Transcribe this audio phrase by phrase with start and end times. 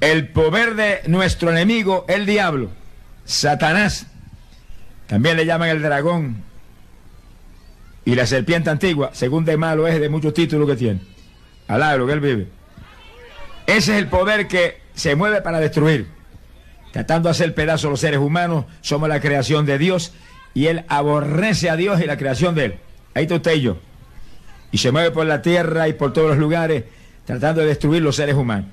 [0.00, 2.70] el poder de nuestro enemigo, el diablo,
[3.24, 4.06] Satanás,
[5.06, 6.42] también le llaman el dragón
[8.04, 11.00] y la serpiente antigua, según de malo es de muchos títulos que tiene.
[11.66, 12.48] Alabro que él vive.
[13.66, 16.08] Ese es el poder que se mueve para destruir.
[16.92, 20.14] Tratando de hacer pedazos los seres humanos, somos la creación de Dios
[20.54, 22.74] y él aborrece a Dios y la creación de él.
[23.14, 23.78] Ahí está usted y yo.
[24.72, 26.84] Y se mueve por la tierra y por todos los lugares
[27.26, 28.70] tratando de destruir los seres humanos.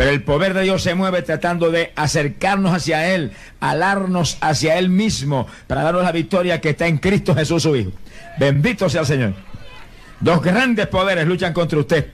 [0.00, 4.88] Pero el poder de Dios se mueve tratando de acercarnos hacia Él, alarnos hacia Él
[4.88, 7.92] mismo, para darnos la victoria que está en Cristo Jesús su Hijo.
[8.38, 9.34] Bendito sea el Señor.
[10.20, 12.12] Dos grandes poderes luchan contra usted.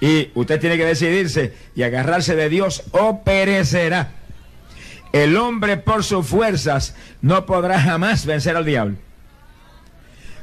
[0.00, 4.12] Y usted tiene que decidirse y agarrarse de Dios o perecerá.
[5.12, 8.96] El hombre por sus fuerzas no podrá jamás vencer al diablo.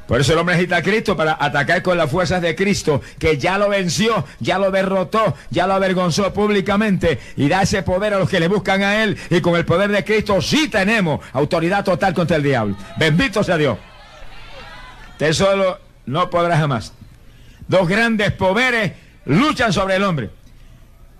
[0.08, 3.36] Por eso el hombre necesita a Cristo para atacar con las fuerzas de Cristo, que
[3.36, 8.18] ya lo venció, ya lo derrotó, ya lo avergonzó públicamente y da ese poder a
[8.18, 9.18] los que le buscan a Él.
[9.28, 12.74] Y con el poder de Cristo sí tenemos autoridad total contra el diablo.
[12.98, 13.76] Bendito sea Dios.
[15.12, 16.94] Usted solo no podrá jamás.
[17.68, 18.92] Dos grandes poderes
[19.26, 20.30] luchan sobre el hombre.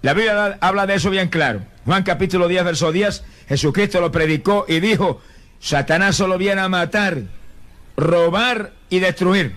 [0.00, 1.60] La Biblia habla de eso bien claro.
[1.84, 5.20] Juan capítulo 10, verso 10, Jesucristo lo predicó y dijo,
[5.60, 7.18] Satanás solo viene a matar,
[7.98, 9.52] robar y destruir.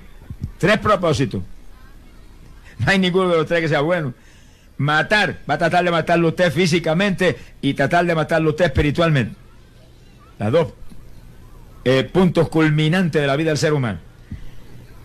[0.57, 1.41] Tres propósitos.
[2.79, 4.13] No hay ninguno de los tres que sea bueno.
[4.77, 9.35] Matar, va a tratar de matarlo usted físicamente y tratar de matarlo usted espiritualmente.
[10.39, 10.73] Las dos
[12.11, 13.99] puntos culminantes de la vida del ser humano.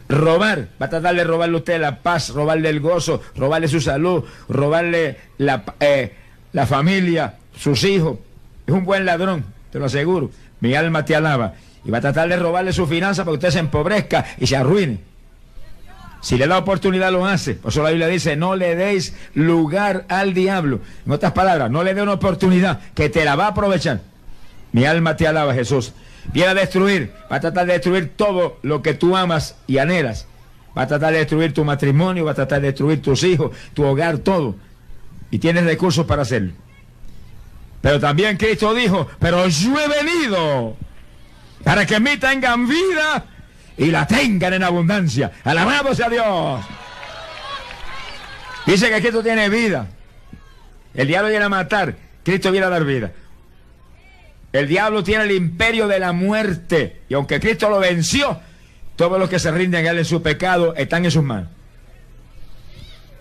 [0.08, 4.24] Robar, va a tratar de robarle usted la paz, robarle el gozo, robarle su salud,
[4.48, 6.14] robarle la, eh,
[6.52, 8.18] la familia, sus hijos.
[8.66, 10.30] Es un buen ladrón, te lo aseguro.
[10.60, 11.54] Mi alma te alaba
[11.86, 14.56] y va a tratar de robarle su finanza para que usted se empobrezca y se
[14.56, 14.98] arruine.
[16.20, 17.54] Si le da oportunidad lo hace.
[17.54, 20.80] Por eso la Biblia dice, no le deis lugar al diablo.
[21.04, 24.00] En otras palabras, no le dé una oportunidad que te la va a aprovechar.
[24.72, 25.92] Mi alma te alaba, Jesús.
[26.32, 30.26] Viene a destruir, va a tratar de destruir todo lo que tú amas y anhelas.
[30.76, 33.84] Va a tratar de destruir tu matrimonio, va a tratar de destruir tus hijos, tu
[33.84, 34.56] hogar, todo.
[35.30, 36.52] Y tienes recursos para hacerlo.
[37.80, 40.76] Pero también Cristo dijo, pero yo he venido
[41.66, 43.24] para que en mí tengan vida
[43.76, 45.32] y la tengan en abundancia.
[45.42, 46.64] Alabado sea Dios.
[48.64, 49.88] Dice que Cristo tiene vida.
[50.94, 53.10] El diablo viene a matar, Cristo viene a dar vida.
[54.52, 57.02] El diablo tiene el imperio de la muerte.
[57.08, 58.38] Y aunque Cristo lo venció,
[58.94, 61.48] todos los que se rinden a él en su pecado están en sus manos.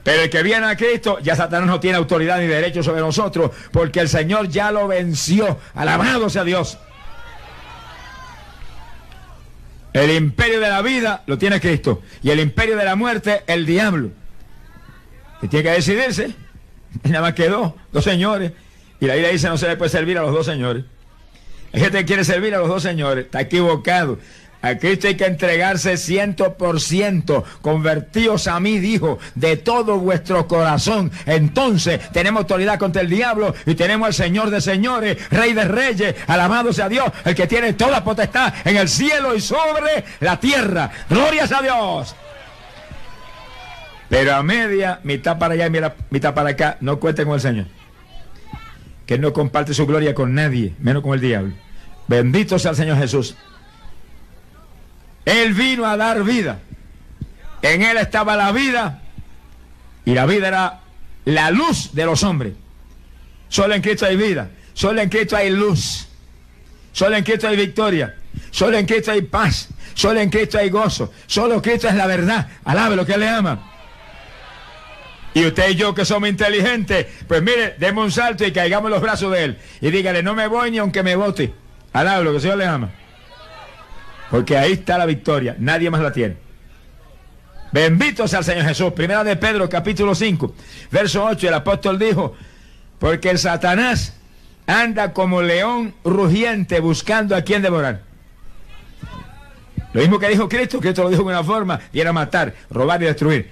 [0.04, 3.50] Pero el que viene a Cristo, ya Satanás no tiene autoridad ni derecho sobre nosotros,
[3.72, 5.58] porque el Señor ya lo venció.
[5.74, 6.78] Alabado sea Dios.
[9.96, 12.02] El imperio de la vida lo tiene Cristo.
[12.22, 14.12] Y el imperio de la muerte, el diablo.
[15.42, 16.34] Y tiene que decidirse.
[17.04, 18.52] Nada más que dos, dos señores.
[19.00, 20.84] Y la Biblia dice no se le puede servir a los dos señores.
[21.72, 23.26] Hay gente que quiere servir a los dos señores.
[23.26, 24.20] Está equivocado.
[24.62, 27.44] A Cristo hay que entregarse ciento por ciento.
[27.62, 31.12] Convertíos a mí, dijo, de todo vuestro corazón.
[31.26, 36.16] Entonces tenemos autoridad contra el diablo y tenemos al Señor de señores, Rey de reyes,
[36.28, 40.90] alabado sea Dios, el que tiene toda potestad en el cielo y sobre la tierra.
[41.10, 42.16] Glorias a Dios.
[44.10, 47.66] Pero a media, mitad para allá y mitad para acá, no cuenten con el Señor.
[49.06, 51.54] Que no comparte su gloria con nadie, menos con el diablo.
[52.08, 53.36] Bendito sea el Señor Jesús.
[55.26, 56.60] Él vino a dar vida.
[57.62, 59.02] En Él estaba la vida
[60.06, 60.80] y la vida era
[61.26, 62.54] la luz de los hombres.
[63.50, 64.50] Solo en Cristo hay vida.
[64.74, 66.08] Solo en Cristo hay luz.
[66.92, 68.16] Solo en Cristo hay victoria.
[68.52, 69.70] Solo en Cristo hay paz.
[69.96, 71.12] Solo en Cristo hay gozo.
[71.26, 72.48] Solo Cristo es la verdad.
[72.64, 73.72] Alabe lo que le ama.
[75.34, 79.02] Y usted y yo que somos inteligentes, pues mire, demos un salto y caigamos los
[79.02, 79.58] brazos de Él.
[79.82, 81.54] Y dígale, no me voy ni aunque me vote.
[81.92, 82.92] Alabe lo que el le ama.
[84.30, 86.38] Porque ahí está la victoria, nadie más la tiene.
[87.72, 88.94] Bendito sea el Señor Jesús.
[88.94, 90.56] Primera de Pedro, capítulo 5,
[90.92, 92.34] verso 8, el apóstol dijo,
[93.00, 94.16] porque el Satanás
[94.66, 98.02] anda como león rugiente buscando a quien devorar.
[99.94, 103.02] Lo mismo que dijo Cristo, Cristo lo dijo de una forma, y era matar, robar
[103.02, 103.50] y destruir.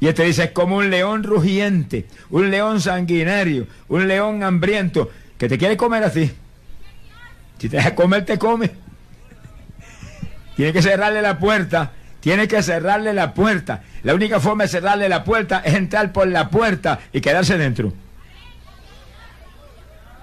[0.00, 5.48] Y este dice, es como un león rugiente, un león sanguinario, un león hambriento, que
[5.48, 6.32] te quiere comer así.
[7.58, 8.70] Si te deja comer, te come.
[10.56, 11.92] Tiene que cerrarle la puerta.
[12.20, 13.82] Tiene que cerrarle la puerta.
[14.04, 17.92] La única forma de cerrarle la puerta es entrar por la puerta y quedarse dentro.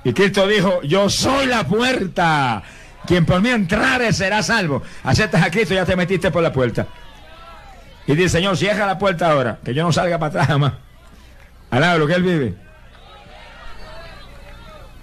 [0.04, 2.64] Y Cristo dijo, yo soy la puerta.
[3.06, 4.82] Quien por mí entrare será salvo.
[5.04, 6.88] Aceptas a Cristo, ya te metiste por la puerta.
[8.08, 10.74] Y dice, Señor, cierra la puerta ahora, que yo no salga para atrás jamás.
[11.70, 12.56] Alaba lo que Él vive.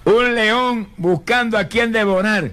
[0.03, 2.51] un león buscando a quien devorar.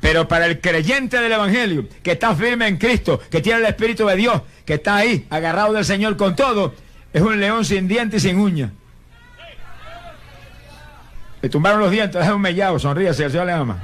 [0.00, 4.06] Pero para el creyente del Evangelio, que está firme en Cristo, que tiene el Espíritu
[4.06, 6.74] de Dios, que está ahí, agarrado del Señor con todo,
[7.12, 8.70] es un león sin dientes y sin uñas.
[11.42, 13.82] Le tumbaron los dientes, es un mellado, sonríese, el Señor le ama.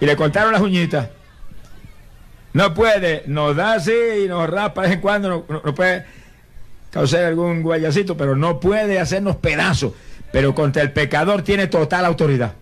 [0.00, 1.08] Y le cortaron las uñitas.
[2.52, 3.94] No puede, nos da así
[4.24, 6.04] y nos rapa de vez en cuando, no, puede
[6.90, 9.94] causar algún guayacito, pero no puede hacernos pedazos.
[10.30, 12.52] Pero contra el pecador tiene total autoridad.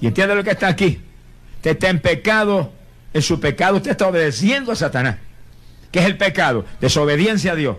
[0.00, 1.00] Y entiende lo que está aquí.
[1.56, 2.72] Usted está en pecado,
[3.12, 5.16] en su pecado usted está obedeciendo a Satanás.
[5.92, 6.64] ¿Qué es el pecado?
[6.80, 7.76] Desobediencia a Dios.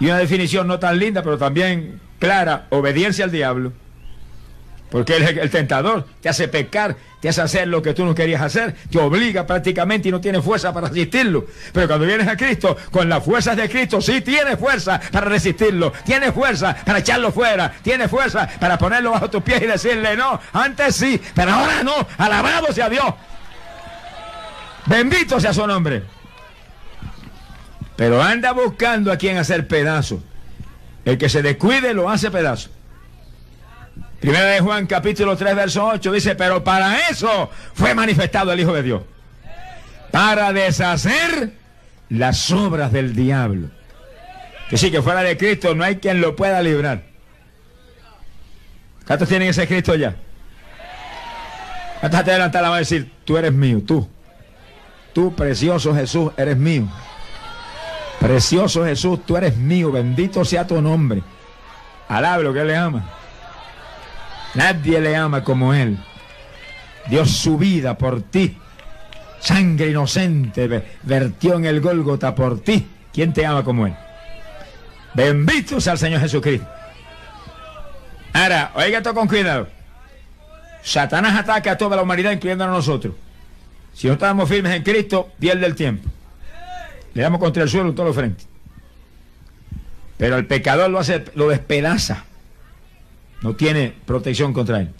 [0.00, 3.72] Y una definición no tan linda, pero también clara, obediencia al diablo.
[4.90, 8.40] Porque es el tentador, te hace pecar, te hace hacer lo que tú no querías
[8.40, 11.44] hacer, te obliga prácticamente y no tienes fuerza para resistirlo.
[11.72, 15.92] Pero cuando vienes a Cristo, con las fuerzas de Cristo, sí tienes fuerza para resistirlo,
[16.06, 20.40] tienes fuerza para echarlo fuera, tienes fuerza para ponerlo bajo tus pies y decirle no,
[20.54, 23.12] antes sí, pero ahora no, alabado sea Dios.
[24.86, 26.04] Bendito sea su nombre.
[27.94, 30.22] Pero anda buscando a quien hacer pedazo.
[31.04, 32.70] El que se descuide lo hace pedazo.
[34.20, 38.72] Primera de Juan capítulo 3 verso 8 dice, pero para eso fue manifestado el Hijo
[38.72, 39.02] de Dios.
[40.10, 41.52] Para deshacer
[42.08, 43.70] las obras del diablo.
[44.68, 47.02] Que sí, que fuera de Cristo no hay quien lo pueda librar.
[49.06, 50.16] ¿Cuántos tienen ese Cristo ya?
[52.00, 54.08] ¿Cuántos te adelantar la a decir, tú eres mío, tú?
[55.12, 56.88] Tú, precioso Jesús, eres mío.
[58.20, 61.22] Precioso Jesús, tú eres mío, bendito sea tu nombre.
[62.08, 63.08] Alabe lo que le ama.
[64.54, 65.98] Nadie le ama como Él.
[67.08, 68.56] Dio su vida por ti.
[69.40, 72.86] Sangre inocente vertió en el Gólgota por ti.
[73.12, 73.94] ¿Quién te ama como Él?
[75.14, 76.68] Bendito sea el Señor Jesucristo.
[78.32, 79.68] Ahora, oiga esto con cuidado.
[80.82, 83.14] Satanás ataca a toda la humanidad, incluyendo a nosotros.
[83.94, 86.08] Si no estamos firmes en Cristo, pierde el tiempo.
[87.14, 88.46] Le damos contra el suelo en todos los frentes.
[90.18, 92.24] Pero el pecador lo hace, lo despedaza.
[93.42, 94.90] No tiene protección contra él.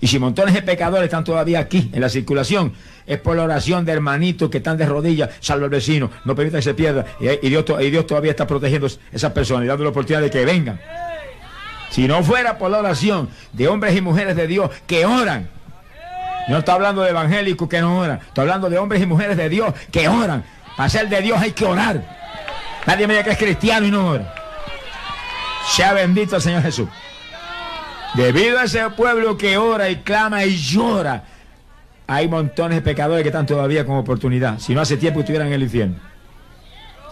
[0.00, 2.72] Y si montones de pecadores están todavía aquí en la circulación,
[3.06, 6.58] es por la oración de hermanitos que están de rodillas, salvo al vecino, no permita
[6.58, 7.04] que se pierda.
[7.20, 10.80] Y, Dios, todavía está protegiendo a esas personas y dando la oportunidad de que vengan.
[11.90, 15.50] Si no fuera por la oración de hombres y mujeres de Dios que oran,
[16.48, 19.48] no está hablando de evangélicos que no oran, está hablando de hombres y mujeres de
[19.48, 20.44] Dios que oran.
[20.76, 22.02] Para ser de Dios hay que orar.
[22.86, 24.34] Nadie me diga que es cristiano y no ora.
[25.68, 26.88] Sea bendito el Señor Jesús.
[28.14, 31.24] Debido a ese pueblo que ora y clama y llora,
[32.06, 34.58] hay montones de pecadores que están todavía con oportunidad.
[34.58, 35.96] Si no hace tiempo estuvieran en el infierno.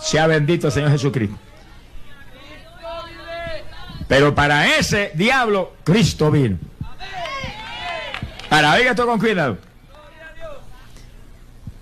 [0.00, 1.36] Sea bendito el Señor Jesucristo.
[4.08, 6.56] Pero para ese diablo, Cristo vino.
[8.48, 9.58] Para oiga esto con cuidado.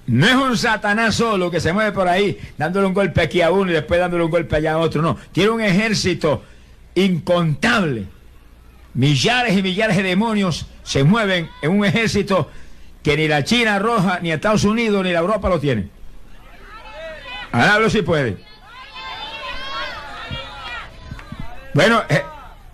[0.06, 3.50] No es un Satanás solo que se mueve por ahí dándole un golpe aquí a
[3.50, 5.02] uno y después dándole un golpe allá a otro.
[5.02, 6.42] No, tiene un ejército
[6.94, 8.15] incontable
[8.96, 12.50] millares y millares de demonios se mueven en un ejército
[13.02, 15.90] que ni la China roja, ni Estados Unidos, ni la Europa lo tienen.
[17.52, 18.38] Hablo si puede.
[21.74, 22.22] Bueno, eh,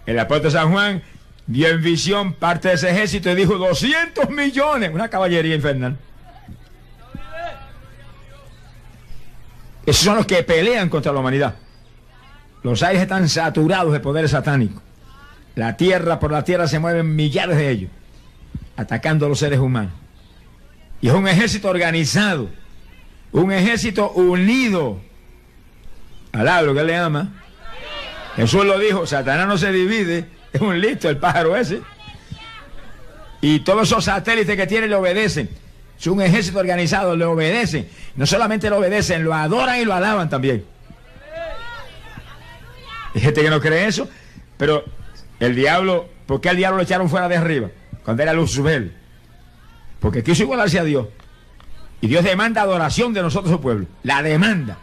[0.07, 1.03] el apóstol San Juan
[1.47, 5.99] vio en visión parte de ese ejército y dijo 200 millones, una caballería infernal.
[9.85, 11.57] Esos son los que pelean contra la humanidad.
[12.63, 14.81] Los aires están saturados de poder satánico.
[15.55, 17.91] La tierra, por la tierra se mueven millares de ellos,
[18.77, 19.93] atacando a los seres humanos.
[21.01, 22.49] Y es un ejército organizado,
[23.33, 25.01] un ejército unido.
[26.33, 27.33] Alá, lo que le ama.
[28.37, 31.83] Jesús lo dijo, Satanás no se divide, es un listo el pájaro ese.
[33.43, 35.51] Y todos esos satélites que tiene le obedecen.
[35.99, 37.89] Es un ejército organizado, le obedecen.
[38.17, 40.65] No solamente le obedecen, lo adoran y lo alaban también.
[43.15, 44.09] Hay gente que no cree eso,
[44.57, 44.85] pero
[45.43, 47.69] el diablo, ¿por qué al diablo lo echaron fuera de arriba?
[48.05, 48.93] Cuando era Luzbel.
[49.99, 51.09] Porque quiso igualarse a Dios.
[52.01, 53.87] Y Dios demanda adoración de nosotros, su pueblo.
[54.05, 54.79] La demanda.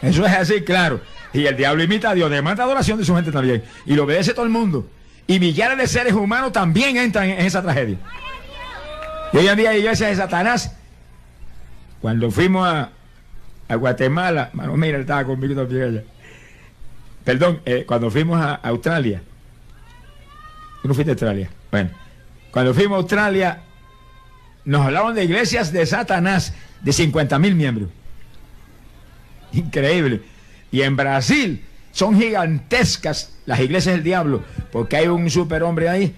[0.00, 1.02] Eso es así, claro.
[1.34, 3.62] Y el diablo imita a Dios, demanda adoración de su gente también.
[3.84, 4.88] Y lo obedece todo el mundo.
[5.26, 7.98] Y millares de seres humanos también entran en esa tragedia.
[9.30, 10.74] Y hoy en día hay iglesias de Satanás.
[12.00, 12.90] Cuando fuimos a,
[13.74, 16.02] Guatemala, mano, mira, estaba conmigo también
[17.24, 19.22] Perdón, eh, cuando fuimos a Australia,
[20.84, 21.48] ¿Tú no fuiste a Australia?
[21.70, 21.88] Bueno,
[22.50, 23.62] cuando fuimos a Australia,
[24.66, 27.88] nos hablaban de iglesias de Satanás de 50 mil miembros.
[29.54, 30.20] Increíble.
[30.70, 36.14] Y en Brasil son gigantescas las iglesias del diablo, porque hay un superhombre ahí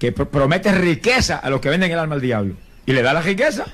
[0.00, 2.56] que promete riqueza a los que venden el alma al diablo.
[2.86, 3.66] Y le da la riqueza.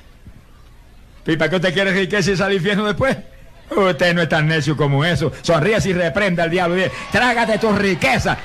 [1.25, 3.17] ¿Y para qué usted quiere riqueza y salir infierno después?
[3.75, 5.31] Usted no es tan necio como eso.
[5.41, 6.77] Sonríe y reprenda al diablo.
[6.77, 8.37] Y Trágate tu riqueza.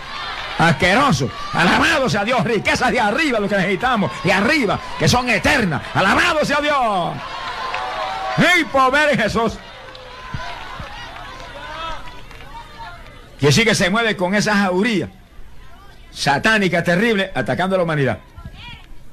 [0.58, 1.30] Asqueroso.
[1.52, 2.44] Alabado sea Dios.
[2.44, 4.10] Riquezas de arriba lo que necesitamos.
[4.22, 4.78] De arriba.
[4.98, 5.82] Que son eternas.
[5.94, 7.14] Alabado sea Dios.
[8.36, 9.58] ¡Hey, pobre Jesús!
[13.40, 15.08] Y así que se mueve con esa jauría
[16.12, 18.18] satánica terrible atacando a la humanidad.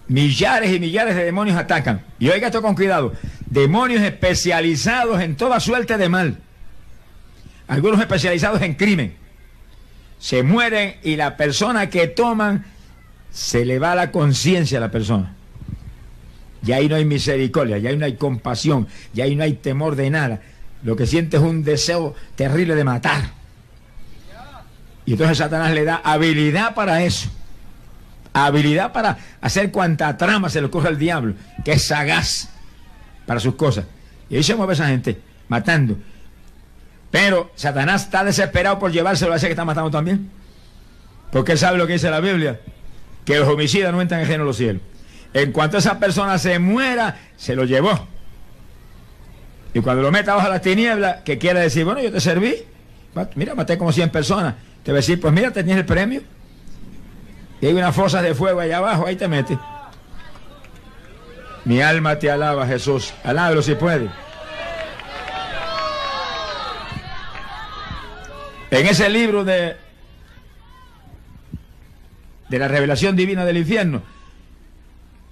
[0.08, 2.01] Millares y millares de demonios atacan.
[2.20, 3.13] Y oiga esto con cuidado.
[3.46, 6.38] Demonios especializados en toda suerte de mal.
[7.67, 9.17] Algunos especializados en crimen.
[10.27, 12.65] Se mueren y la persona que toman
[13.31, 15.34] se le va la conciencia a la persona.
[16.62, 19.96] Ya ahí no hay misericordia, ya ahí no hay compasión, ya ahí no hay temor
[19.96, 20.41] de nada.
[20.84, 23.22] Lo que siente es un deseo terrible de matar.
[25.05, 27.29] Y entonces Satanás le da habilidad para eso.
[28.34, 32.50] Habilidad para hacer cuanta trama se le ocurre al diablo, que es sagaz
[33.25, 33.86] para sus cosas.
[34.29, 35.98] Y ahí se mueve esa gente, matando.
[37.11, 40.29] Pero Satanás está desesperado por llevárselo a ese que está matando también.
[41.31, 42.59] Porque él sabe lo que dice la Biblia,
[43.25, 44.81] que los homicidas no entran en los cielos.
[45.33, 48.07] En cuanto esa persona se muera, se lo llevó.
[49.73, 52.55] Y cuando lo meta bajo las tinieblas, que quiere decir, bueno, yo te serví,
[53.35, 54.55] mira, maté como 100 personas.
[54.83, 56.21] Te va a decir, pues mira, tenías el premio.
[57.59, 59.57] Y hay una fosa de fuego allá abajo, ahí te metes.
[61.65, 63.13] Mi alma te alaba, Jesús.
[63.23, 64.09] Alábalo si puede.
[68.69, 69.75] En ese libro de,
[72.50, 74.01] de la revelación divina del infierno,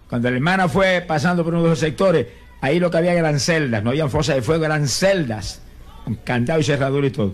[0.10, 2.28] cuando la hermana fue pasando por uno de los sectores,
[2.62, 5.62] ahí lo que había eran celdas, no habían fosas de fuego, eran celdas,
[6.04, 7.34] con candado y cerradura y todo.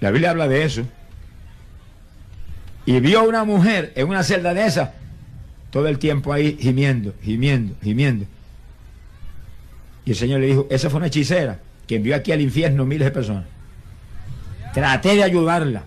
[0.00, 0.82] La Biblia habla de eso.
[2.84, 4.92] Y vio una mujer en una celda de esa,
[5.70, 8.26] todo el tiempo ahí gimiendo, gimiendo, gimiendo.
[10.04, 13.06] Y el Señor le dijo, esa fue una hechicera que envió aquí al infierno miles
[13.06, 13.53] de personas.
[14.74, 15.84] Traté de ayudarla.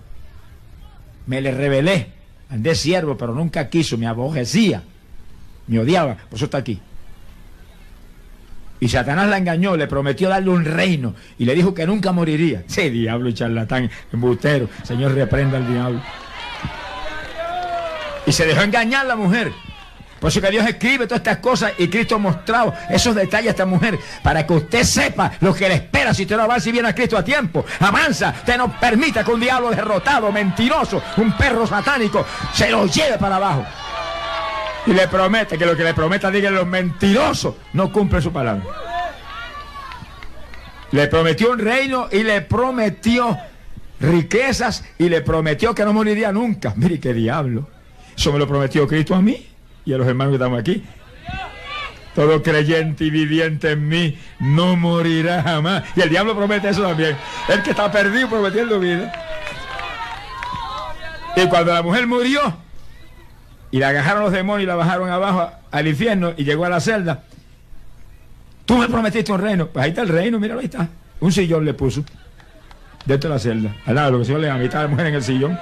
[1.28, 2.14] Me le rebelé.
[2.50, 4.82] Andé siervo, pero nunca quiso, me aborrecía.
[5.68, 6.80] Me odiaba, por eso está aquí.
[8.80, 12.64] Y Satanás la engañó, le prometió darle un reino y le dijo que nunca moriría.
[12.68, 14.70] Sí, diablo y charlatán, embustero.
[14.84, 16.02] Señor, reprenda al diablo.
[18.26, 19.52] Y se dejó engañar la mujer.
[20.20, 23.52] Por eso que Dios escribe todas estas cosas y Cristo ha mostrado esos detalles a
[23.52, 26.72] esta mujer para que usted sepa lo que le espera si usted no va si
[26.72, 27.66] viene a Cristo a tiempo.
[27.80, 33.18] Avanza, usted no permita que un diablo derrotado, mentiroso, un perro satánico, se lo lleve
[33.18, 33.66] para abajo
[34.88, 38.64] y le promete que lo que le prometa, diga los mentirosos, no cumple su palabra.
[40.92, 43.38] Le prometió un reino y le prometió
[44.00, 46.74] riquezas y le prometió que no moriría nunca.
[46.78, 47.68] Mire qué diablo.
[48.16, 49.57] Eso me lo prometió Cristo a mí
[49.88, 50.84] y a los hermanos que estamos aquí.
[52.14, 55.84] Todo creyente y viviente en mí no morirá jamás.
[55.96, 57.16] Y el diablo promete eso también.
[57.48, 59.14] El que está perdido prometiendo vida.
[61.38, 62.58] Y cuando la mujer murió,
[63.72, 66.82] y la agarraron los demonios y la bajaron abajo al infierno y llegó a la
[66.82, 67.24] celda.
[68.66, 69.68] Tú me prometiste un reino.
[69.68, 70.90] Pues ahí está el reino, mira ahí está.
[71.22, 72.04] Un sillón le puso
[73.06, 73.76] dentro de la celda.
[73.86, 75.58] Al lo que se le da, mitad la mujer en el sillón.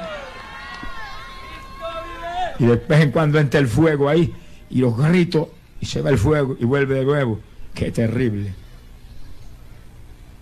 [2.60, 4.34] Y de vez en cuando entra el fuego ahí
[4.70, 5.48] y los gritos
[5.80, 7.40] y se va el fuego y vuelve de nuevo.
[7.74, 8.54] Qué terrible.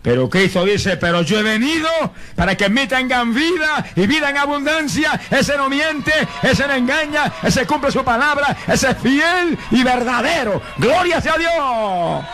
[0.03, 1.89] Pero Cristo dice, pero yo he venido
[2.35, 5.19] para que en mí tengan vida y vida en abundancia.
[5.31, 10.61] Ese no miente, ese no engaña, ese cumple su palabra, ese es fiel y verdadero.
[10.77, 12.25] Gloria sea Dios.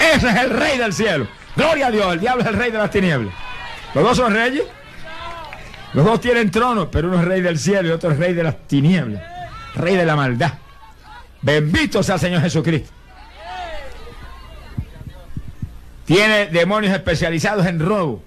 [0.00, 1.28] Ese es el rey del cielo.
[1.54, 3.32] Gloria a Dios, el diablo es el rey de las tinieblas.
[3.94, 4.64] Los dos son reyes.
[5.94, 8.42] Los dos tienen trono, pero uno es rey del cielo y otro es rey de
[8.42, 9.22] las tinieblas.
[9.74, 10.54] Rey de la maldad.
[11.42, 12.90] Bendito sea el Señor Jesucristo.
[16.06, 18.22] Tiene demonios especializados en robo.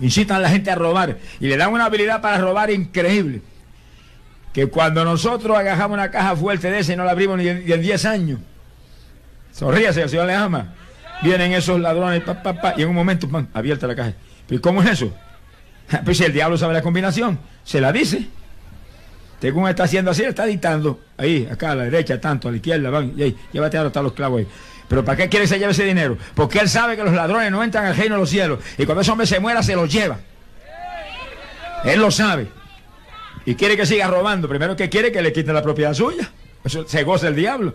[0.00, 3.42] Incitan a la gente a robar y le dan una habilidad para robar increíble.
[4.52, 7.80] Que cuando nosotros agajamos una caja fuerte de esa y no la abrimos ni en
[7.80, 8.40] 10 años,
[9.52, 10.74] sonríase, el Señor le ama.
[11.22, 12.22] Vienen esos ladrones
[12.76, 14.12] y en un momento, abierta la caja.
[14.46, 15.12] ¿Pero cómo es eso?
[16.04, 18.28] Pues si el diablo sabe la combinación, se la dice.
[19.40, 21.00] Según está haciendo así, está dictando.
[21.16, 24.12] Ahí, acá a la derecha, tanto, a la izquierda, van, y ahí, llévate ahora los
[24.12, 24.46] clavos ahí.
[24.88, 26.16] Pero ¿para qué quiere que se lleve ese dinero?
[26.34, 28.58] Porque él sabe que los ladrones no entran al reino de los cielos.
[28.78, 30.18] Y cuando ese hombre se muera, se los lleva.
[31.84, 32.48] Él lo sabe.
[33.44, 34.48] Y quiere que siga robando.
[34.48, 36.30] Primero que quiere que le quite la propiedad suya.
[36.64, 37.74] Eso se goza el diablo.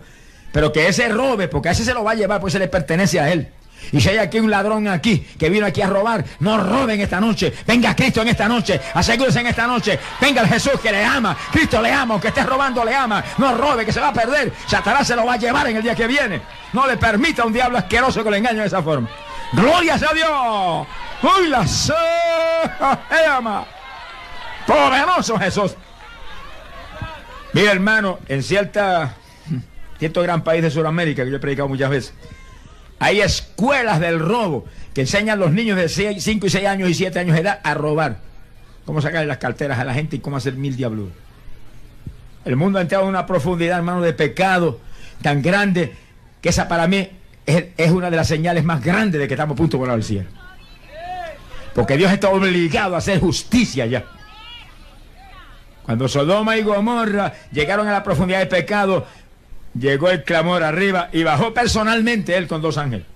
[0.52, 2.68] Pero que ese robe, porque a ese se lo va a llevar, pues se le
[2.68, 3.48] pertenece a él.
[3.92, 7.20] Y si hay aquí un ladrón aquí que vino aquí a robar, no roben esta
[7.20, 7.52] noche.
[7.66, 8.80] Venga Cristo en esta noche.
[8.94, 9.98] Asegúrese en esta noche.
[10.20, 11.36] Venga el Jesús que le ama.
[11.52, 12.14] Cristo le ama.
[12.14, 13.22] Aunque esté robando, le ama.
[13.38, 14.52] No robe, que se va a perder.
[14.66, 16.42] Satanás se lo va a llevar en el día que viene.
[16.72, 19.08] No le permita un diablo asqueroso que le engañe de esa forma.
[19.52, 20.86] Gloria a Dios.
[21.22, 21.64] ¡Uy, la
[23.36, 23.64] ama!
[24.66, 25.76] Poderoso Jesús.
[27.52, 29.14] Mira, hermano, en cierta,
[29.98, 32.14] cierto gran país de Sudamérica que yo he predicado muchas veces,
[33.04, 36.94] hay escuelas del robo que enseñan a los niños de 5 y 6 años y
[36.94, 38.16] 7 años de edad a robar.
[38.86, 41.08] Cómo sacarle las carteras a la gente y cómo hacer mil diablos.
[42.46, 44.80] El mundo ha entrado en una profundidad, hermano, de pecado
[45.20, 45.92] tan grande
[46.40, 47.10] que esa para mí
[47.44, 50.04] es, una de las señales más grandes de que estamos a punto de volar al
[50.04, 50.30] cielo.
[51.74, 54.04] Porque Dios está obligado a hacer justicia ya.
[55.82, 59.06] Cuando Sodoma y Gomorra llegaron a la profundidad de pecado,
[59.78, 63.06] llegó el clamor arriba y bajó personalmente él con dos ángeles.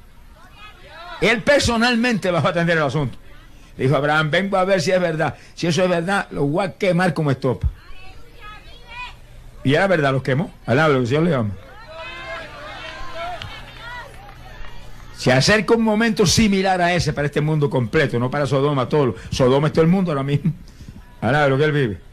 [1.21, 3.19] Él personalmente bajó a atender el asunto.
[3.77, 5.37] dijo Abraham, vengo a ver si es verdad.
[5.55, 7.69] Si eso es verdad, lo voy a quemar como estopa.
[9.65, 10.53] Y era verdad, los quemó.
[10.67, 11.51] Alaba lo que Dios le ama.
[15.17, 19.17] Se acerca un momento similar a ese para este mundo completo, no para Sodoma todo.
[19.31, 20.53] Sodoma es todo el mundo ahora mismo.
[21.21, 22.08] Alaba lo que él vive.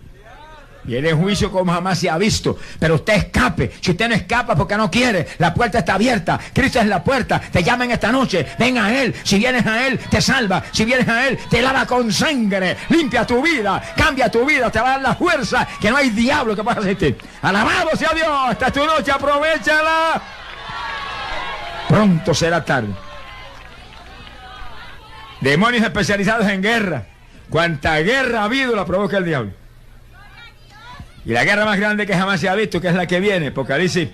[0.85, 2.57] Viene en juicio como jamás se ha visto.
[2.79, 3.71] Pero usted escape.
[3.81, 6.39] Si usted no escapa porque no quiere, la puerta está abierta.
[6.53, 7.39] Cristo es la puerta.
[7.39, 8.45] Te llaman esta noche.
[8.59, 9.13] Ven a Él.
[9.23, 10.63] Si vienes a Él, te salva.
[10.71, 12.77] Si vienes a Él, te lava con sangre.
[12.89, 13.81] Limpia tu vida.
[13.95, 14.69] Cambia tu vida.
[14.69, 17.17] Te va a dar la fuerza que no hay diablo que pueda asistir.
[17.41, 18.57] Alabado sea Dios.
[18.65, 19.11] Es tu noche.
[19.11, 20.21] Aprovechala.
[21.87, 22.93] Pronto será tarde.
[25.41, 27.05] Demonios especializados en guerra.
[27.49, 29.64] Cuanta guerra ha habido la provoca el diablo.
[31.25, 33.47] Y la guerra más grande que jamás se ha visto, que es la que viene,
[33.47, 34.09] Apocalipsis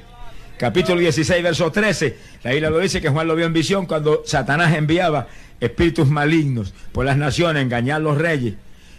[0.57, 4.21] capítulo 16, verso 13, la Biblia lo dice que Juan lo vio en visión cuando
[4.25, 5.27] Satanás enviaba
[5.59, 8.53] espíritus malignos por las naciones, engañar a los reyes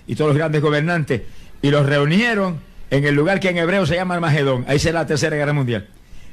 [0.07, 1.23] y todos los grandes gobernantes,
[1.63, 2.59] y los reunieron
[2.91, 5.87] en el lugar que en hebreo se llama Armagedón, ahí será la tercera guerra mundial.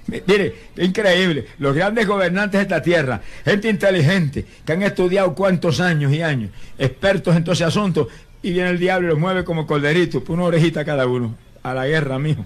[0.08, 6.12] Mire, increíble, los grandes gobernantes de esta tierra, gente inteligente, que han estudiado cuántos años
[6.12, 8.10] y años, expertos en todo ese asunto,
[8.42, 11.74] y viene el diablo y los mueve como corderitos, por una orejita cada uno a
[11.74, 12.46] la guerra, mijo.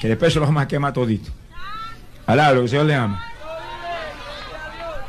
[0.00, 1.30] Que después se los vamos a quemar todito.
[2.26, 3.22] Alá, lo que el Señor le ama.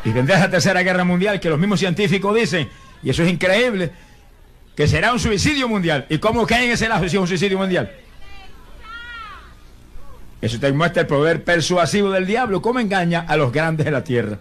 [0.05, 2.69] Y vendrá esa tercera guerra mundial que los mismos científicos dicen,
[3.03, 3.91] y eso es increíble,
[4.75, 6.05] que será un suicidio mundial.
[6.09, 7.91] ¿Y cómo cae en ese lazo si es un suicidio mundial?
[10.39, 14.03] Eso te muestra el poder persuasivo del diablo, cómo engaña a los grandes de la
[14.03, 14.37] tierra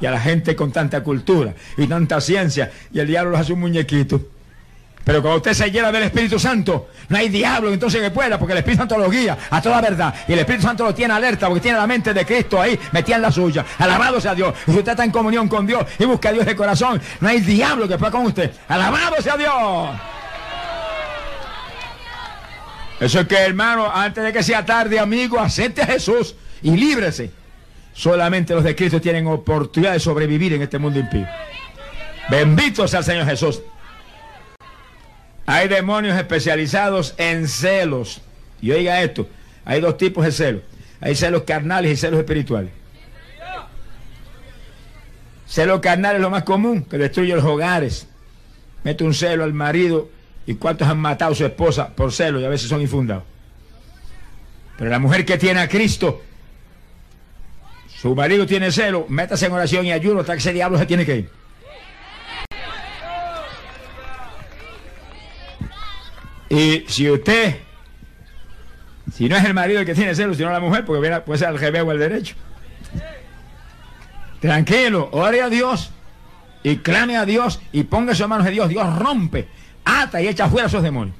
[0.00, 2.70] y a la gente con tanta cultura y tanta ciencia.
[2.92, 4.20] Y el diablo los hace un muñequito.
[5.04, 8.52] Pero cuando usted se llena del Espíritu Santo, no hay diablo entonces que pueda, porque
[8.52, 10.14] el Espíritu Santo lo guía a toda verdad.
[10.26, 13.16] Y el Espíritu Santo lo tiene alerta, porque tiene la mente de Cristo ahí, metida
[13.16, 13.66] en la suya.
[13.78, 14.54] Alabado sea Dios.
[14.66, 17.28] Y si usted está en comunión con Dios y busca a Dios de corazón, no
[17.28, 18.50] hay diablo que pueda con usted.
[18.66, 19.90] Alabado sea Dios.
[23.00, 27.30] Eso es que, hermano, antes de que sea tarde, amigo, acepte a Jesús y líbrese.
[27.92, 31.26] Solamente los de Cristo tienen oportunidad de sobrevivir en este mundo impío.
[32.30, 33.60] Bendito sea el Señor Jesús.
[35.46, 38.22] Hay demonios especializados en celos.
[38.60, 39.28] Y oiga esto,
[39.64, 40.62] hay dos tipos de celos.
[41.00, 42.70] Hay celos carnales y celos espirituales.
[45.46, 48.08] Celos carnales es lo más común, que destruye los hogares.
[48.82, 50.08] Mete un celo al marido
[50.46, 53.24] y cuántos han matado a su esposa por celos y a veces son infundados.
[54.78, 56.22] Pero la mujer que tiene a Cristo,
[57.86, 61.06] su marido tiene celo, métase en oración y ayuno hasta que ese diablo se tiene
[61.06, 61.30] que ir.
[66.48, 67.56] Y si usted,
[69.12, 71.48] si no es el marido el que tiene celos, sino la mujer, porque puede ser
[71.48, 72.36] al revés o el derecho.
[74.40, 75.90] Tranquilo, ore a Dios
[76.62, 78.68] y clame a Dios y ponga sus manos de Dios.
[78.68, 79.48] Dios rompe,
[79.84, 81.16] ata y echa fuera a esos demonios.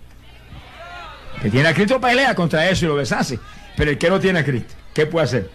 [1.40, 3.38] Que tiene a Cristo pelea contra eso y lo deshace.
[3.76, 5.50] Pero el que no tiene a Cristo, ¿qué puede hacer?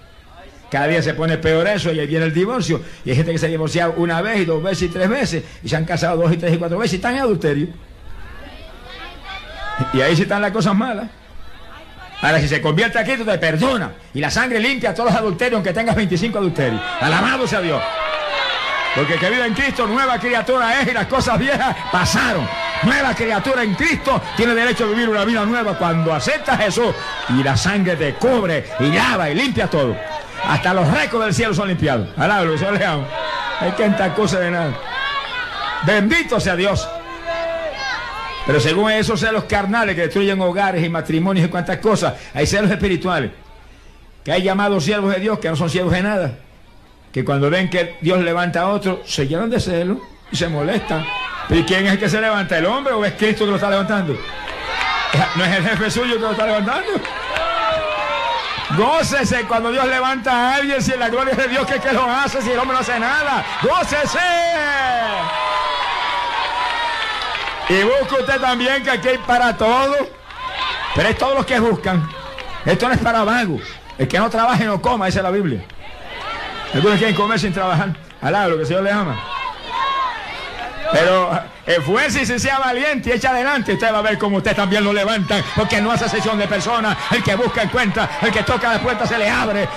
[0.70, 2.82] Cada día se pone peor eso y ahí viene el divorcio.
[3.04, 5.44] Y hay gente que se ha divorciado una vez y dos veces y tres veces
[5.64, 7.68] y se han casado dos y tres y cuatro veces y están en adulterio.
[9.94, 11.08] Y ahí sí están las cosas malas.
[12.22, 13.92] Ahora, si se convierte aquí, tú te perdona.
[14.14, 16.82] Y la sangre limpia a todos los adulterios, aunque tengas 25 adulterios.
[17.00, 17.82] Alabado sea Dios.
[18.96, 22.46] Porque el que vive en Cristo, nueva criatura es y las cosas viejas pasaron.
[22.84, 26.94] Nueva criatura en Cristo tiene derecho a vivir una vida nueva cuando acepta a Jesús.
[27.30, 29.96] Y la sangre te cubre y lava y limpia todo.
[30.46, 32.10] Hasta los récords del cielo son limpiados.
[32.18, 33.06] Alabado, Señor León.
[33.62, 34.74] Hay que entrar cosa de nada.
[35.86, 36.88] Bendito sea Dios.
[38.50, 42.72] Pero según esos celos carnales que destruyen hogares y matrimonios y cuantas cosas, hay celos
[42.72, 43.30] espirituales.
[44.24, 46.32] Que hay llamados siervos de Dios que no son siervos de nada.
[47.12, 51.06] que cuando ven que Dios levanta a otro, se llenan de celo y se molestan.
[51.50, 52.58] ¿Y quién es el que se levanta?
[52.58, 54.18] ¿El hombre o es Cristo que lo está levantando?
[55.36, 56.90] ¿No es el jefe suyo que lo está levantando?
[58.76, 62.42] Gócese cuando Dios levanta a alguien, si la gloria de Dios que, que lo hace,
[62.42, 63.46] si el hombre no hace nada.
[63.62, 64.18] Gócese.
[67.70, 69.96] Y busca usted también que aquí hay para todo.
[70.96, 72.10] Pero es todos los que buscan.
[72.66, 73.62] Esto no es para vagos.
[73.98, 75.64] El que no trabaje no coma, dice la Biblia.
[76.74, 77.96] Algunos quieren comer sin trabajar.
[78.22, 79.20] Alá, lo que el Señor le ama.
[80.92, 83.74] Pero esfuerce y se sea valiente y echa adelante.
[83.74, 85.44] Usted va a ver cómo usted también lo levanta.
[85.56, 86.98] Porque no hace sesión de personas.
[87.12, 88.10] El que busca encuentra.
[88.22, 89.70] El que toca la puerta se le abre.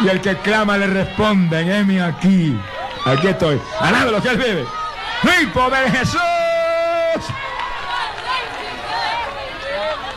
[0.00, 1.60] Y el que clama le responde.
[1.60, 2.58] Heme aquí.
[3.04, 3.60] Aquí estoy.
[3.80, 4.64] Alá, lo que él vive.
[5.22, 6.37] ¡Mi pobre Jesús!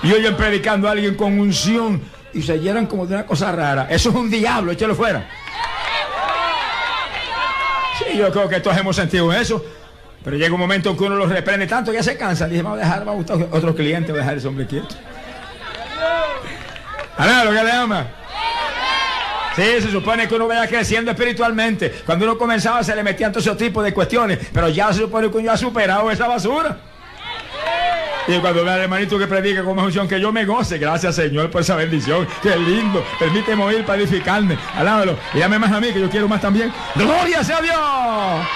[0.03, 2.01] Y oyen predicando a alguien con unción
[2.33, 3.87] y se llenan como de una cosa rara.
[3.89, 5.27] Eso es un diablo, échelo fuera.
[7.99, 9.63] Sí, yo creo que todos hemos sentido eso.
[10.23, 12.47] Pero llega un momento en que uno los reprende tanto que ya se cansa.
[12.47, 14.95] Dice, vamos a dejar, vamos a buscar otro cliente, voy a dejar ese hombre quieto.
[17.17, 18.07] Ahora, lo le llama.
[19.55, 21.91] Sí, se supone que uno vaya creciendo espiritualmente.
[22.05, 24.39] Cuando uno comenzaba se le metían todo ese tipo de cuestiones.
[24.53, 26.77] Pero ya se supone que uno ha superado esa basura.
[28.27, 30.77] Y cuando vea al hermanito que predica con unción, que yo me goce.
[30.77, 32.27] Gracias, Señor, por esa bendición.
[32.41, 33.03] Qué lindo.
[33.19, 34.57] Permíteme oír para edificarme.
[34.75, 35.17] Alábalo.
[35.33, 36.71] Y llame más a mí, que yo quiero más también.
[36.95, 38.47] Gloria sea Dios.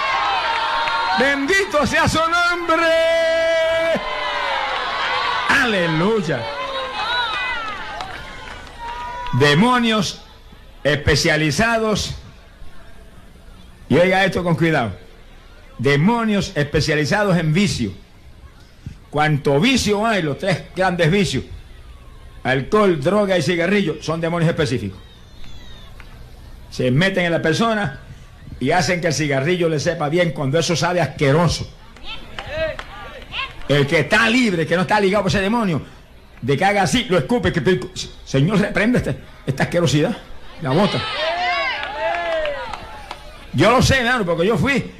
[1.18, 2.86] Bendito sea su nombre.
[5.48, 6.42] Aleluya.
[9.34, 10.22] Demonios
[10.84, 12.14] especializados.
[13.88, 14.92] Y oiga esto con cuidado.
[15.78, 18.05] Demonios especializados en vicio
[19.16, 21.42] Cuanto vicio hay, los tres grandes vicios,
[22.42, 24.98] alcohol, droga y cigarrillo, son demonios específicos.
[26.68, 28.00] Se meten en la persona
[28.60, 31.66] y hacen que el cigarrillo le sepa bien cuando eso sabe asqueroso.
[33.66, 35.80] El que está libre, que no está ligado por ese demonio,
[36.42, 37.80] de que haga así, lo escupe, que
[38.22, 40.14] Señor, reprende este, esta asquerosidad,
[40.60, 41.02] la bota.
[43.54, 44.92] Yo lo sé, hermano, porque yo fui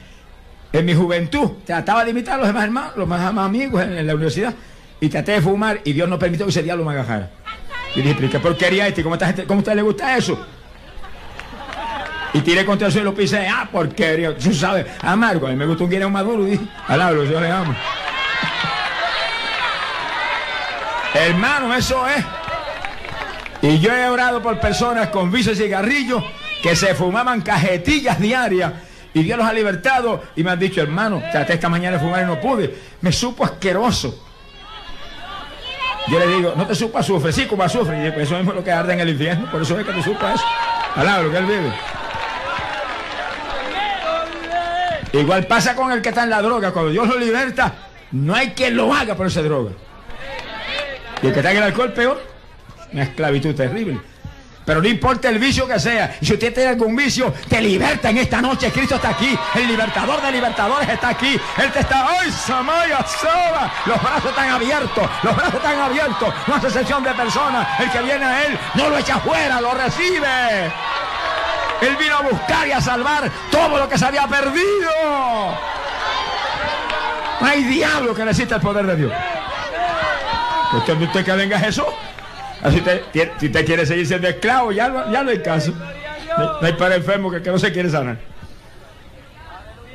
[0.78, 4.14] en mi juventud trataba de imitar a los demás hermanos, los más, amigos en, la
[4.14, 4.54] universidad,
[5.00, 7.30] y traté de fumar y Dios no permitió que ese diablo me agajara.
[7.94, 9.02] Y dije, ¿qué porquería este?
[9.02, 10.38] ¿Cómo, gente, ¿Cómo a usted le gusta eso?
[12.34, 15.84] Y tiré contra suelo y pisé, ah, porquería, tú sabes, amargo, a mí me gusta
[15.84, 17.74] un guineo maduro, dije, alablo, yo le amo.
[21.14, 22.24] Hermano, eso es.
[23.62, 26.22] Y yo he orado por personas con vicios y cigarrillos
[26.62, 28.72] que se fumaban cajetillas diarias
[29.16, 32.22] y Dios los ha libertado y me han dicho, hermano, traté esta mañana de fumar
[32.22, 32.76] y no pude.
[33.00, 34.22] Me supo asqueroso.
[36.08, 37.96] Yo le digo, no te supo azufre, sí como azufre.
[37.96, 40.20] Y eso es lo que arde en el infierno, por eso es que te supo
[40.28, 40.44] eso.
[40.96, 41.72] Alaba lo que él vive.
[45.14, 46.72] Igual pasa con el que está en la droga.
[46.72, 47.72] Cuando Dios lo liberta,
[48.12, 49.70] no hay quien lo haga por esa droga.
[51.22, 52.22] Y el que está en el alcohol, peor.
[52.92, 53.98] Una esclavitud terrible.
[54.66, 56.18] Pero no importa el vicio que sea.
[56.20, 58.72] Si usted tiene algún vicio, te liberta en esta noche.
[58.72, 59.38] Cristo está aquí.
[59.54, 61.40] El libertador de libertadores está aquí.
[61.58, 62.04] Él te está.
[62.18, 63.72] ¡Ay, Samaya Soba!
[63.86, 65.08] Los brazos están abiertos.
[65.22, 66.34] Los brazos están abiertos.
[66.48, 67.80] No hace excepción de personas.
[67.80, 70.66] El que viene a Él no lo echa fuera, lo recibe.
[71.80, 74.90] Él vino a buscar y a salvar todo lo que se había perdido.
[77.40, 79.12] No hay diablo que necesite el poder de Dios.
[80.72, 81.84] ¿Usted, usted que venga Jesús?
[82.62, 82.82] Así
[83.38, 85.72] si usted quiere seguir siendo esclavo, ya, no, ya no hay caso.
[86.38, 88.18] No, hay para enfermo que, que no se quiere sanar.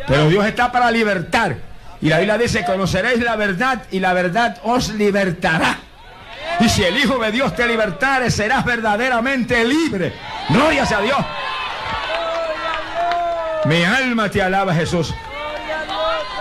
[0.07, 1.57] Pero Dios está para libertar.
[2.01, 5.77] Y la Biblia dice, conoceréis la verdad y la verdad os libertará.
[6.59, 10.13] Y si el Hijo de Dios te libertare, serás verdaderamente libre.
[10.49, 11.17] Gloria a Dios.
[13.65, 15.13] Mi alma te alaba, Jesús.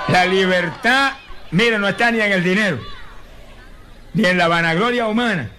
[0.09, 1.13] La libertad,
[1.51, 2.79] mire, no está ni en el dinero,
[4.15, 5.51] ni en la vanagloria humana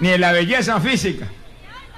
[0.00, 1.26] ni en la belleza física.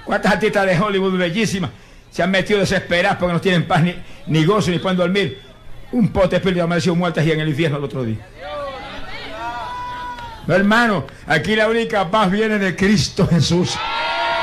[0.05, 1.69] ¿Cuántas artistas de Hollywood bellísimas
[2.09, 3.83] se han metido desesperadas porque no tienen paz
[4.25, 5.41] ni, gozo ni pueden dormir?
[5.91, 8.25] Un pote espíritu amaneció muertas y en el infierno el otro día.
[10.45, 13.77] No, hermano, aquí la única paz viene de Cristo Jesús.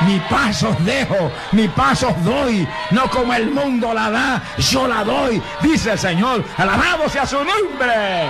[0.01, 4.87] Mi paz os dejo, mi paz os doy, no como el mundo la da, yo
[4.87, 6.43] la doy, dice el Señor.
[6.57, 8.29] Alabado sea su nombre.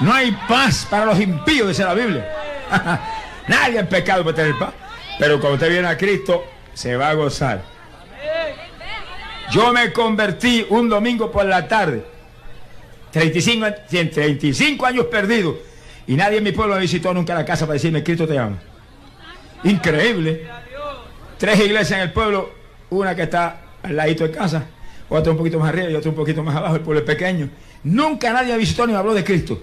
[0.00, 2.33] No hay paz para los impíos, dice la Biblia.
[3.48, 4.72] Nadie en pecado puede tener paz.
[5.18, 7.62] Pero cuando usted viene a Cristo, se va a gozar.
[9.50, 12.04] Yo me convertí un domingo por la tarde.
[13.12, 15.56] 35, 35 años perdidos.
[16.06, 18.58] Y nadie en mi pueblo visitó nunca la casa para decirme, Cristo te ama.
[19.62, 20.46] Increíble.
[21.38, 22.50] tres iglesias en el pueblo,
[22.90, 24.64] una que está al ladito de casa,
[25.08, 27.48] otra un poquito más arriba y otra un poquito más abajo, el pueblo es pequeño.
[27.84, 29.62] Nunca nadie visitó ni me habló de Cristo.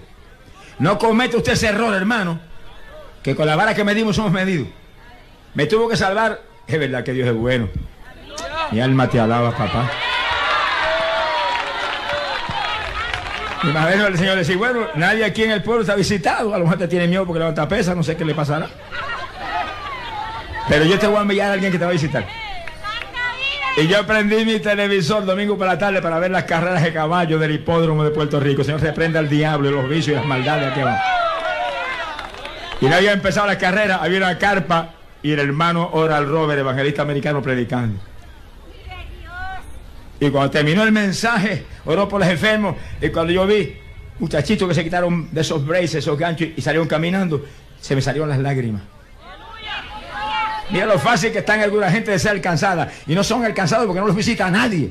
[0.78, 2.40] No comete usted ese error, hermano,
[3.22, 4.68] que con la vara que medimos somos medidos.
[5.54, 7.68] Me tuvo que salvar, es verdad que Dios es bueno.
[8.70, 9.90] Mi alma te alaba, papá.
[13.62, 16.52] Y más o el Señor le dice, bueno, nadie aquí en el pueblo está visitado.
[16.52, 18.68] A lo mejor te tiene miedo porque levanta pesa, no sé qué le pasará.
[20.68, 22.26] Pero yo te voy a enviar a alguien que te va a visitar.
[23.76, 27.38] Y yo prendí mi televisor domingo por la tarde para ver las carreras de caballo
[27.38, 28.64] del hipódromo de Puerto Rico.
[28.64, 30.98] Señor, reprenda al diablo y los vicios y las maldades que van.
[32.82, 34.90] Y no había empezado la carrera, había una carpa
[35.22, 38.00] y el hermano Oral Robert, evangelista americano, predicando.
[40.18, 42.74] Y cuando terminó el mensaje, oró por los enfermos.
[43.00, 43.76] Y cuando yo vi
[44.18, 47.46] muchachitos que se quitaron de esos braces, esos ganchos y salieron caminando,
[47.80, 48.82] se me salieron las lágrimas.
[50.70, 52.90] Mira lo fácil que están alguna gente de ser alcanzada.
[53.06, 54.90] Y no son alcanzados porque no los visita nadie.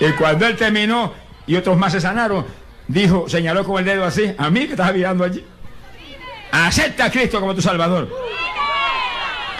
[0.00, 1.12] Y cuando él terminó
[1.46, 2.44] y otros más se sanaron,
[2.88, 5.44] dijo, señaló con el dedo así, a mí que estás mirando allí.
[6.52, 8.08] Acepta a Cristo como tu Salvador.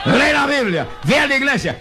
[0.04, 1.78] Lee la Biblia, ve a la iglesia,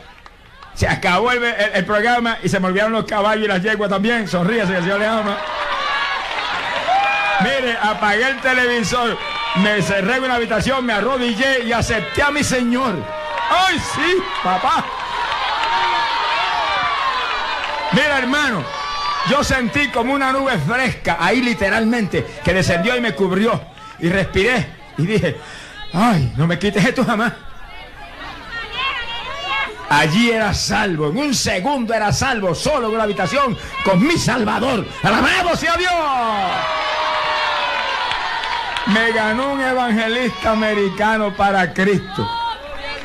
[0.73, 4.27] se acabó el, programa y se me olvidaron los caballos y las yeguas también.
[4.27, 5.38] Sonríe, que el Señor le ama.
[7.41, 9.17] Mire, apagué el televisor,
[9.58, 12.95] me cerré en una habitación, me arrodillé y acepté a mi Señor.
[13.49, 14.84] ¡Ay, sí, papá!
[17.91, 18.63] Mira, hermano,
[19.30, 23.60] yo sentí como una nube fresca, ahí literalmente, que descendió y me cubrió.
[24.00, 25.38] Y respiré y dije,
[25.94, 27.34] ay, no me quites esto jamás.
[29.90, 34.86] Allí era salvo, en un segundo era salvo, solo en una habitación con mi Salvador.
[35.04, 35.92] ¡Alabamos a Dios!
[38.88, 42.28] Me ganó un evangelista americano para Cristo.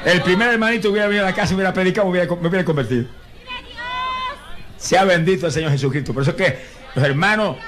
[0.05, 3.20] El primer hermanito hubiera venido a la casa, hubiera predicado, me me hubiera convertido.
[4.81, 6.15] Sea bendito el Señor Jesucristo.
[6.15, 6.59] Por eso es que
[6.95, 7.59] los hermanos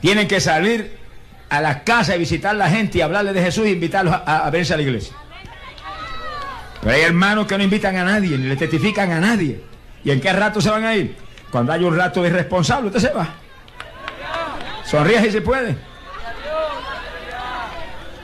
[0.00, 0.98] tienen que salir
[1.48, 4.46] a las casas y visitar a la gente y hablarle de Jesús e invitarlos a,
[4.46, 5.16] a verse a la iglesia.
[6.82, 9.60] Pero hay hermanos que no invitan a nadie, ni le testifican a nadie.
[10.04, 11.16] ¿Y en qué rato se van a ir?
[11.50, 13.28] Cuando hay un rato de irresponsable, usted se va.
[14.84, 15.76] Sonríe si se puede.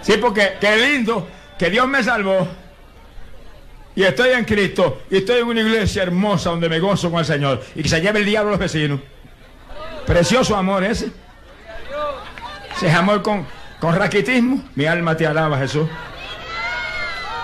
[0.03, 2.47] Sí, porque qué lindo que Dios me salvó.
[3.95, 5.03] Y estoy en Cristo.
[5.11, 7.63] Y estoy en una iglesia hermosa donde me gozo con el Señor.
[7.75, 9.01] Y que se lleve el diablo a los vecinos.
[10.07, 11.11] Precioso amor ese.
[12.77, 13.47] Ese es amor con,
[13.81, 14.65] con raquitismo.
[14.75, 15.87] Mi alma te alaba, Jesús.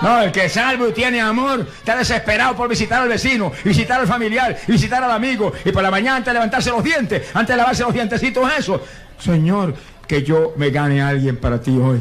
[0.01, 4.01] No, el que es salvo y tiene amor está desesperado por visitar al vecino, visitar
[4.01, 5.53] al familiar, visitar al amigo.
[5.65, 8.81] Y por la mañana antes de levantarse los dientes, antes de lavarse los dientecitos, eso.
[9.19, 9.75] Señor,
[10.09, 12.01] que yo me gane a alguien para ti hoy.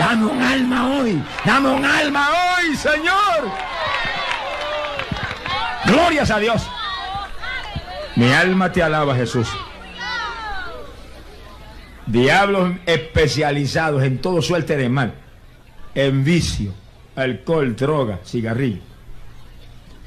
[0.00, 3.50] Dame un alma hoy, dame un alma hoy, Señor.
[5.84, 6.66] Glorias a Dios.
[8.16, 9.46] Mi alma te alaba, Jesús.
[12.06, 15.14] Diablos especializados en todo suerte de mal,
[15.94, 16.72] en vicio,
[17.14, 18.80] alcohol, droga, cigarrillo.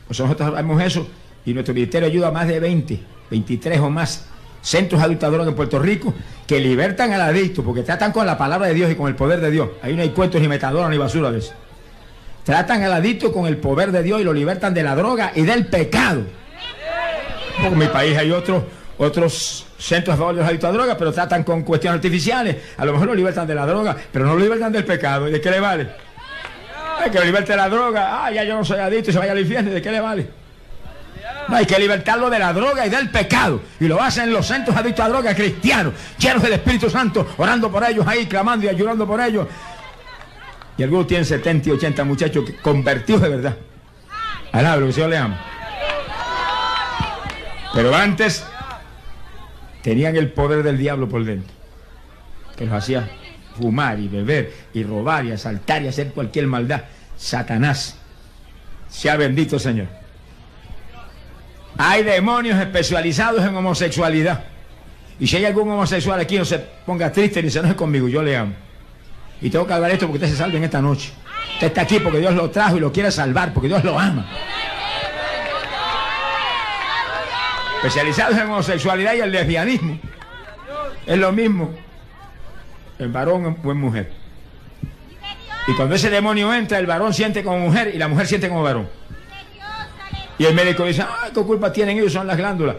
[0.07, 1.07] Pues nosotros sabemos eso
[1.45, 4.27] y nuestro ministerio ayuda a más de 20, 23 o más
[4.61, 6.13] centros adultadores en Puerto Rico
[6.47, 9.41] que libertan al adicto porque tratan con la palabra de Dios y con el poder
[9.41, 9.69] de Dios.
[9.81, 11.53] Ahí no hay cuentos ni metadoras ni basura de eso.
[12.43, 15.41] Tratan al adicto con el poder de Dios y lo libertan de la droga y
[15.41, 16.21] del pecado.
[17.63, 18.63] En mi país hay otros
[18.97, 22.57] otros centros a favor de los adictos a drogas, pero tratan con cuestiones artificiales.
[22.77, 25.27] A lo mejor lo libertan de la droga, pero no lo libertan del pecado.
[25.27, 25.87] ¿Y de qué le vale?
[26.99, 28.25] Hay que liberte la droga.
[28.25, 29.71] Ah, ya yo no soy adicto y se vaya al infierno.
[29.71, 30.44] ¿De qué le vale?
[31.47, 33.61] No, hay que libertarlo de la droga y del pecado.
[33.79, 37.83] Y lo hacen los centros adictos a droga cristianos, llenos del Espíritu Santo, orando por
[37.83, 39.47] ellos ahí, clamando y ayudando por ellos.
[40.77, 43.57] Y algunos tienen 70 y 80 muchachos convertidos de verdad.
[44.51, 45.39] Alabro, que Señor le ama.
[47.73, 48.45] Pero antes
[49.81, 51.53] tenían el poder del diablo por dentro.
[52.57, 53.09] Que los hacía
[53.57, 56.83] fumar y beber y robar y asaltar y hacer cualquier maldad.
[57.17, 57.97] Satanás.
[58.89, 60.04] Sea bendito Señor.
[61.77, 64.43] Hay demonios especializados en homosexualidad.
[65.19, 68.21] Y si hay algún homosexual aquí, no se ponga triste ni se enoje conmigo, yo
[68.21, 68.53] le amo.
[69.41, 71.11] Y tengo que hablar esto porque usted se salve en esta noche.
[71.53, 74.25] Usted está aquí porque Dios lo trajo y lo quiere salvar, porque Dios lo ama.
[77.77, 79.99] Especializados en homosexualidad y el lesbianismo.
[81.05, 81.71] Es lo mismo
[82.99, 84.11] el varón o en mujer.
[85.67, 88.63] Y cuando ese demonio entra, el varón siente como mujer y la mujer siente como
[88.63, 88.87] varón.
[90.37, 92.11] Y el médico dice, ah, ¿qué culpa tienen ellos?
[92.11, 92.75] Son las glándulas.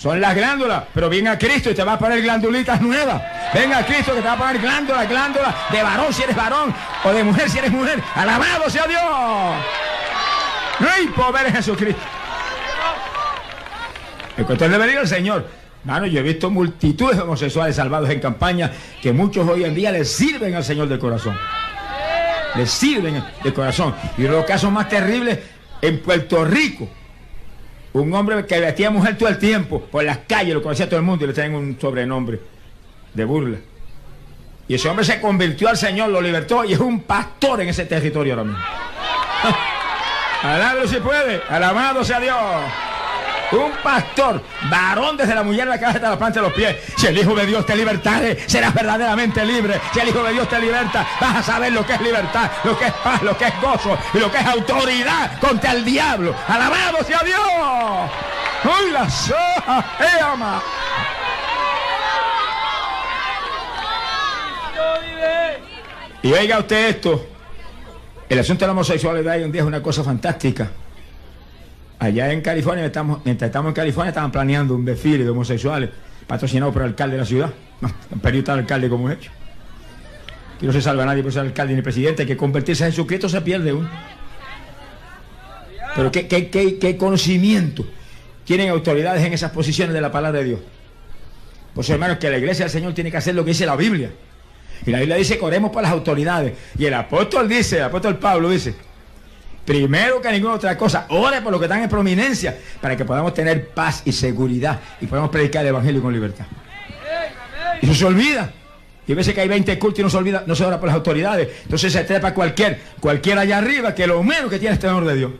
[0.00, 3.22] Son las glándulas, pero viene a Cristo y te va a poner glandulitas nuevas.
[3.52, 6.74] Venga a Cristo que te va a poner glándula, glándula, de varón si eres varón,
[7.04, 8.02] o de mujer si eres mujer.
[8.14, 9.02] Alabado sea Dios.
[10.80, 12.00] ¡Ay, pobre Jesucristo!
[14.38, 15.46] El que usted debe ir al Señor.
[15.84, 18.70] Mano, yo he visto multitudes de homosexuales salvados en campaña
[19.02, 21.36] que muchos hoy en día les sirven al Señor de corazón.
[22.54, 23.94] Les sirven de corazón.
[24.16, 25.38] Y de los casos más terribles
[25.82, 26.88] en Puerto Rico.
[27.92, 31.06] Un hombre que vestía mujer todo el tiempo por las calles, lo conocía todo el
[31.06, 32.40] mundo y le traen un sobrenombre
[33.12, 33.58] de burla.
[34.68, 37.86] Y ese hombre se convirtió al Señor, lo libertó y es un pastor en ese
[37.86, 38.60] territorio ahora mismo.
[40.42, 42.36] Alabado si puede, alabado sea Dios.
[43.52, 46.76] Un pastor, varón desde la mujer la cabeza hasta la planta de los pies.
[46.96, 49.80] Si el Hijo de Dios te libertare, serás verdaderamente libre.
[49.92, 52.78] Si el Hijo de Dios te liberta, vas a saber lo que es libertad, lo
[52.78, 56.34] que es paz, lo que es gozo y lo que es autoridad contra el diablo.
[56.46, 57.40] Alabado sea Dios.
[58.64, 59.84] ¡Uy, la soja!
[59.98, 60.62] ¡Eh, ama!
[66.22, 67.26] Y oiga usted esto.
[68.28, 70.70] El asunto de la homosexualidad hoy en día es una cosa fantástica.
[72.00, 75.90] Allá en California, estamos, mientras estamos en California, estaban planeando un desfile de homosexuales
[76.26, 77.52] patrocinado por el alcalde de la ciudad.
[77.80, 77.90] No,
[78.22, 79.30] al alcalde como hecho.
[80.58, 83.40] Que no se salva nadie por ser alcalde ni presidente, que convertirse en Jesucristo se
[83.42, 83.88] pierde uno.
[85.94, 87.84] Pero ¿qué, qué, qué, qué conocimiento
[88.44, 90.60] tienen autoridades en esas posiciones de la palabra de Dios.
[91.74, 94.10] Pues hermanos, que la iglesia del Señor tiene que hacer lo que dice la Biblia.
[94.84, 96.54] Y la Biblia dice que oremos por las autoridades.
[96.76, 98.74] Y el apóstol dice, el apóstol Pablo dice,
[99.70, 103.32] primero que ninguna otra cosa, ore por lo que están en prominencia, para que podamos
[103.32, 106.44] tener paz y seguridad y podamos predicar el Evangelio con libertad.
[107.80, 108.52] Y eso se olvida.
[109.06, 110.88] Y a veces que hay 20 cultos y no se olvida, no se ora por
[110.88, 111.48] las autoridades.
[111.62, 115.14] Entonces se trepa cualquier, cualquiera allá arriba que lo menos que tiene es temor de
[115.14, 115.30] Dios.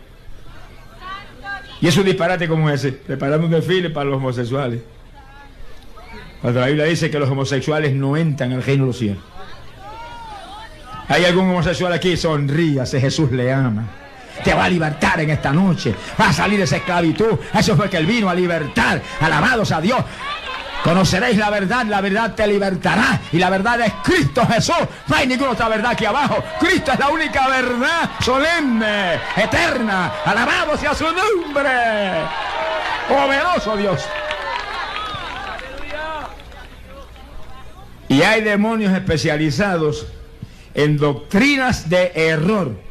[1.80, 4.80] Y es un disparate como ese, preparando un desfile para los homosexuales.
[6.40, 9.24] Cuando la Biblia dice que los homosexuales no entran al reino de los cielos.
[11.08, 12.16] ¿Hay algún homosexual aquí?
[12.16, 13.88] Sonríase, Jesús le ama.
[14.42, 15.94] Te va a libertar en esta noche.
[16.20, 17.38] Va a salir de esa esclavitud.
[17.53, 19.00] Eso fue que Él vino a libertar.
[19.20, 20.03] Alabados a Dios.
[20.83, 23.20] Conoceréis la verdad, la verdad te libertará.
[23.33, 24.76] Y la verdad es Cristo Jesús.
[25.07, 26.42] No hay ninguna otra verdad aquí abajo.
[26.59, 30.12] Cristo es la única verdad solemne, eterna.
[30.24, 31.70] Alabado sea su nombre.
[33.09, 34.03] Poderoso Dios.
[38.09, 40.07] Y hay demonios especializados
[40.74, 42.89] en doctrinas de error.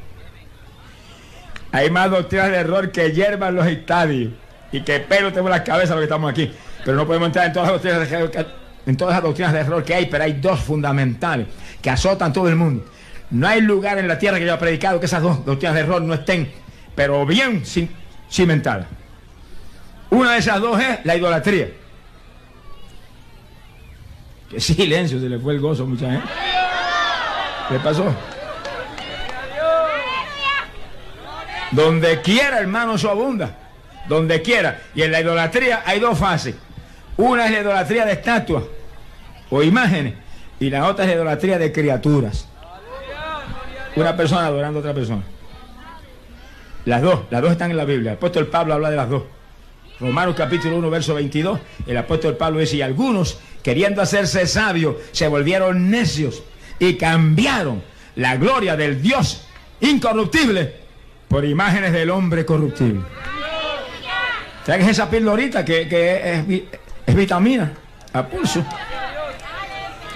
[1.72, 4.34] Hay más doctrinas de error que hierban los estadios
[4.72, 6.52] y que pelo tenemos la cabeza los que estamos aquí.
[6.84, 9.84] Pero no podemos entrar en todas las doctrinas de en todas las doctrinas de error
[9.84, 11.48] que hay, pero hay dos fundamentales
[11.82, 12.86] que azotan todo el mundo.
[13.30, 15.82] No hay lugar en la tierra que yo he predicado que esas dos doctrinas de
[15.82, 16.52] error no estén,
[16.96, 17.64] pero bien
[18.30, 18.88] cimentadas.
[20.10, 21.70] Una de esas dos es la idolatría.
[24.50, 26.28] Qué silencio, se le fue el gozo a mucha gente.
[27.70, 28.16] ¿Qué pasó?
[31.72, 33.56] Donde quiera, hermano, eso abunda.
[34.08, 34.82] Donde quiera.
[34.96, 36.56] Y en la idolatría hay dos fases.
[37.18, 38.64] Una es la idolatría de estatuas
[39.50, 40.16] o imágenes.
[40.60, 42.48] Y la otra es la idolatría de criaturas.
[43.96, 45.24] Una persona adorando a otra persona.
[46.86, 48.12] Las dos, las dos están en la Biblia.
[48.12, 49.24] El apóstol Pablo habla de las dos.
[50.00, 51.60] Romanos capítulo 1, verso 22.
[51.86, 56.42] El apóstol Pablo dice, y algunos, queriendo hacerse sabios, se volvieron necios
[56.80, 57.84] y cambiaron
[58.16, 59.46] la gloria del Dios
[59.82, 60.79] incorruptible
[61.30, 63.02] por imágenes del hombre corruptible.
[64.66, 66.44] ¿Sabes esa pildorita que, que
[67.06, 67.72] es, vitamina
[68.12, 68.66] a pulso?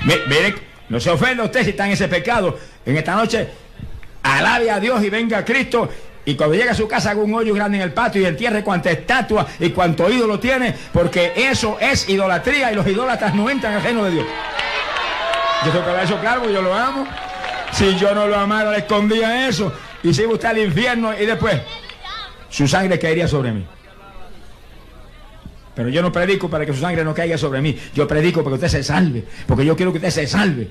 [0.04, 0.56] Mire,
[0.90, 2.58] no se ofenda usted si está en ese pecado.
[2.86, 3.48] En esta noche,
[4.24, 5.90] alabe a Dios y venga a Cristo.
[6.26, 8.64] Y cuando llegue a su casa haga un hoyo grande en el patio y entierre
[8.64, 13.74] cuanta estatua y cuanto ídolo tiene, porque eso es idolatría y los idólatras no entran
[13.74, 14.26] al reino de Dios.
[15.66, 17.08] Yo tengo que eso claro, yo lo amo.
[17.72, 19.74] Si yo no lo amara, le escondía eso.
[20.04, 21.62] Y se iba usted al infierno y después
[22.50, 23.66] su sangre caería sobre mí.
[25.76, 27.78] Pero yo no predico para que su sangre no caiga sobre mí.
[27.96, 29.24] Yo predico para que usted se salve.
[29.48, 30.70] Porque yo quiero que usted se salve.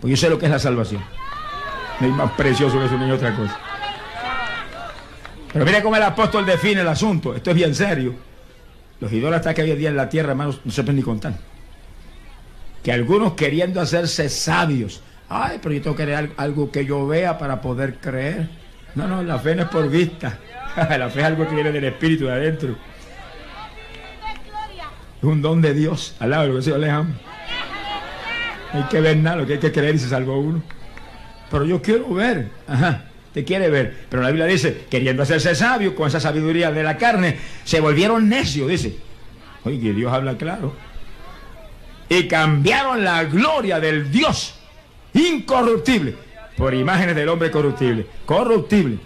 [0.00, 1.02] Porque yo sé lo que es la salvación.
[2.00, 3.58] No hay más precioso que eso ni otra cosa.
[5.52, 7.34] Pero mire cómo el apóstol define el asunto.
[7.34, 8.14] Esto es bien serio.
[9.00, 11.34] Los idólatras que había día en la tierra, hermanos, no se pueden ni contar.
[12.82, 15.02] Que algunos queriendo hacerse sabios.
[15.28, 18.59] Ay, pero yo tengo que creer algo que yo vea para poder creer.
[18.94, 20.38] No, no, la fe no es por vista.
[20.76, 22.76] la fe es algo que viene del espíritu de adentro.
[25.18, 26.16] Es un don de Dios.
[26.18, 27.14] Alaba lo que Señor le amo.
[28.72, 30.62] Hay que ver nada, lo que hay que creer y se salvó uno.
[31.50, 32.48] Pero yo quiero ver.
[32.66, 34.06] Ajá, te quiere ver.
[34.08, 38.28] Pero la Biblia dice, queriendo hacerse sabio con esa sabiduría de la carne, se volvieron
[38.28, 38.96] necios, dice.
[39.64, 40.74] Oye, Dios habla claro.
[42.08, 44.54] y cambiaron la gloria del Dios
[45.12, 46.29] incorruptible
[46.60, 48.04] por imágenes del hombre corruptible.
[48.26, 48.98] Corruptible.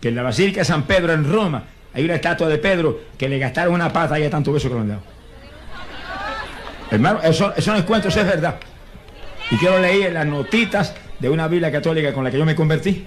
[0.00, 1.62] Que en la Basílica de San Pedro en Roma
[1.94, 4.74] hay una estatua de Pedro que le gastaron una pata y hay tanto beso que
[4.74, 5.02] lo han dado.
[6.90, 8.56] Hermano, eso, eso no es eso es verdad.
[9.52, 13.06] Y quiero leer las notitas de una Biblia católica con la que yo me convertí.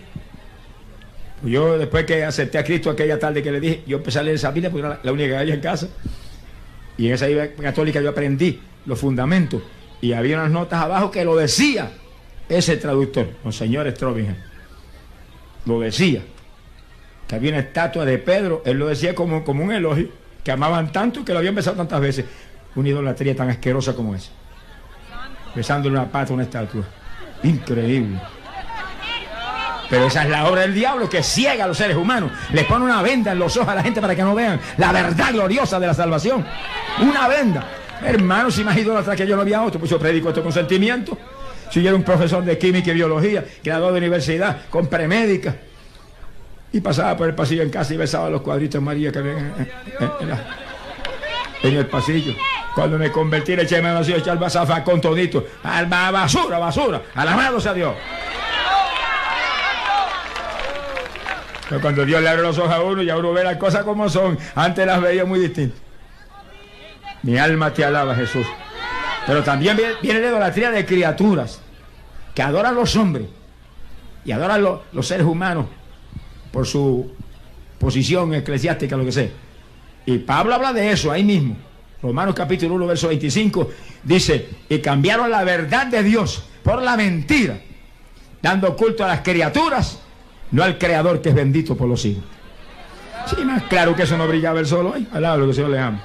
[1.41, 4.23] Pues yo después que acepté a Cristo aquella tarde que le dije, yo empecé a
[4.23, 5.89] leer esa Biblia porque era la única que había en casa.
[6.97, 9.61] Y en esa Biblia católica yo aprendí los fundamentos.
[9.99, 11.91] Y había unas notas abajo que lo decía
[12.49, 14.37] ese traductor, Monseñor Strobingen.
[15.65, 16.21] Lo decía
[17.27, 20.09] que había una estatua de Pedro, él lo decía como, como un elogio,
[20.43, 22.25] que amaban tanto que lo habían besado tantas veces.
[22.75, 24.31] Una idolatría tan asquerosa como esa.
[25.55, 26.83] Besándole una pata a una estatua.
[27.43, 28.19] Increíble.
[29.89, 32.31] Pero esa es la obra del diablo que ciega a los seres humanos.
[32.51, 34.91] Le pone una venda en los ojos a la gente para que no vean la
[34.91, 36.45] verdad gloriosa de la salvación.
[37.01, 37.67] Una venda.
[38.03, 41.17] Hermanos, si más idólatra que yo no había otro, pues yo predico esto con sentimiento.
[41.69, 45.55] Si yo era un profesor de química y biología, graduado de universidad, con premédica,
[46.71, 49.53] y pasaba por el pasillo en casa y besaba los cuadritos María que ven
[51.63, 52.33] en, el pasillo.
[52.75, 55.45] Cuando me convertí le eché menos echar basafa con todito.
[55.63, 57.01] Alma basura, basura.
[57.15, 57.93] Alabado sea Dios.
[61.67, 64.09] Pero cuando Dios le abre los ojos a uno, ya uno ve las cosas como
[64.09, 64.37] son.
[64.55, 65.79] Antes las veía muy distintas.
[67.21, 68.45] Mi alma te alaba, Jesús.
[69.25, 71.61] Pero también viene la idolatría de criaturas
[72.33, 73.27] que adoran los hombres
[74.25, 75.67] y adoran los seres humanos
[76.51, 77.11] por su
[77.77, 79.29] posición eclesiástica, lo que sea.
[80.05, 81.55] Y Pablo habla de eso ahí mismo.
[82.01, 83.69] Romanos capítulo 1, verso 25,
[84.03, 87.59] dice, y cambiaron la verdad de Dios por la mentira,
[88.41, 89.99] dando culto a las criaturas,
[90.51, 92.23] no al Creador que es bendito por los siglos.
[93.25, 95.07] Sí, más claro que eso no brillaba el solo ahí.
[95.11, 96.03] Alaba lo que el Señor le ama.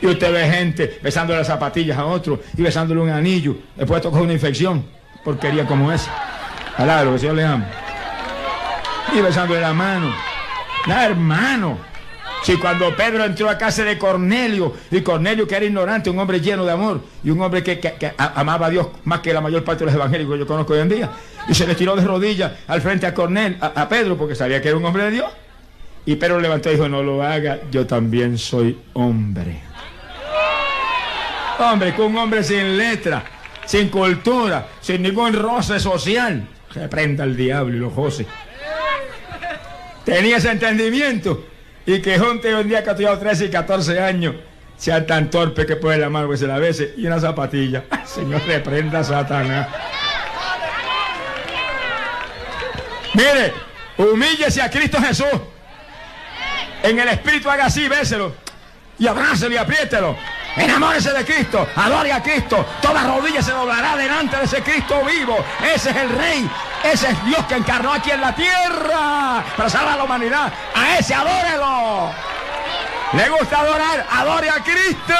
[0.00, 3.56] Y usted ve gente besándole las zapatillas a otro y besándole un anillo.
[3.76, 4.84] Después toca una infección.
[5.24, 6.12] Porquería como esa.
[6.76, 7.66] Alaba lo que Señor le ama
[9.14, 10.14] y besándole la mano.
[10.86, 11.78] Nada, hermano.
[12.42, 16.40] Si cuando Pedro entró a casa de Cornelio, y Cornelio que era ignorante, un hombre
[16.40, 19.80] lleno de amor, y un hombre que, amaba a Dios más que la mayor parte
[19.80, 21.10] de los evangélicos que yo conozco hoy en día,
[21.48, 24.68] y se le tiró de rodillas al frente a Cornel, a, Pedro, porque sabía que
[24.68, 25.26] era un hombre de Dios.
[26.04, 29.60] Y Pedro levantó y dijo, no lo haga, yo también soy hombre.
[31.58, 33.24] Hombre, con un hombre sin letra,
[33.64, 36.46] sin cultura, sin ningún roce social.
[36.74, 38.26] Reprenda al diablo y los jose
[40.06, 41.44] tenía ese entendimiento.
[41.84, 44.34] Y que junte un día que ha estudiado 13 y 14 años
[44.76, 47.84] sea tan torpe que puede la mano que se la bese y una zapatilla.
[48.04, 49.68] Señor, reprenda a Satanás.
[53.14, 53.52] Mire,
[53.98, 55.26] humíllese a Cristo Jesús.
[56.82, 58.34] En el Espíritu haga así, béselo.
[58.98, 60.16] Y abrácelo y apriételo.
[60.56, 62.64] Enamórese de Cristo, adore a Cristo.
[62.80, 65.36] Toda rodilla se doblará delante de ese Cristo vivo.
[65.74, 66.50] Ese es el Rey.
[66.82, 70.52] Ese es Dios que encarnó aquí en la tierra para salvar a la humanidad.
[70.74, 72.10] A ese adórelo.
[73.12, 74.06] ¿Le gusta adorar?
[74.10, 75.14] Adore a Cristo.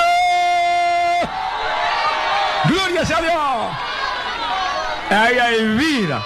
[2.64, 3.37] Gloria sea Dios.
[5.11, 6.22] Ahí hay vida.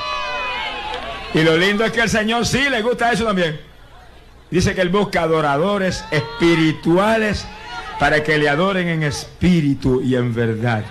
[1.34, 3.60] Y lo lindo es que el Señor sí le gusta eso también.
[4.50, 7.46] Dice que Él busca adoradores espirituales
[8.00, 10.82] para que le adoren en espíritu y en verdad.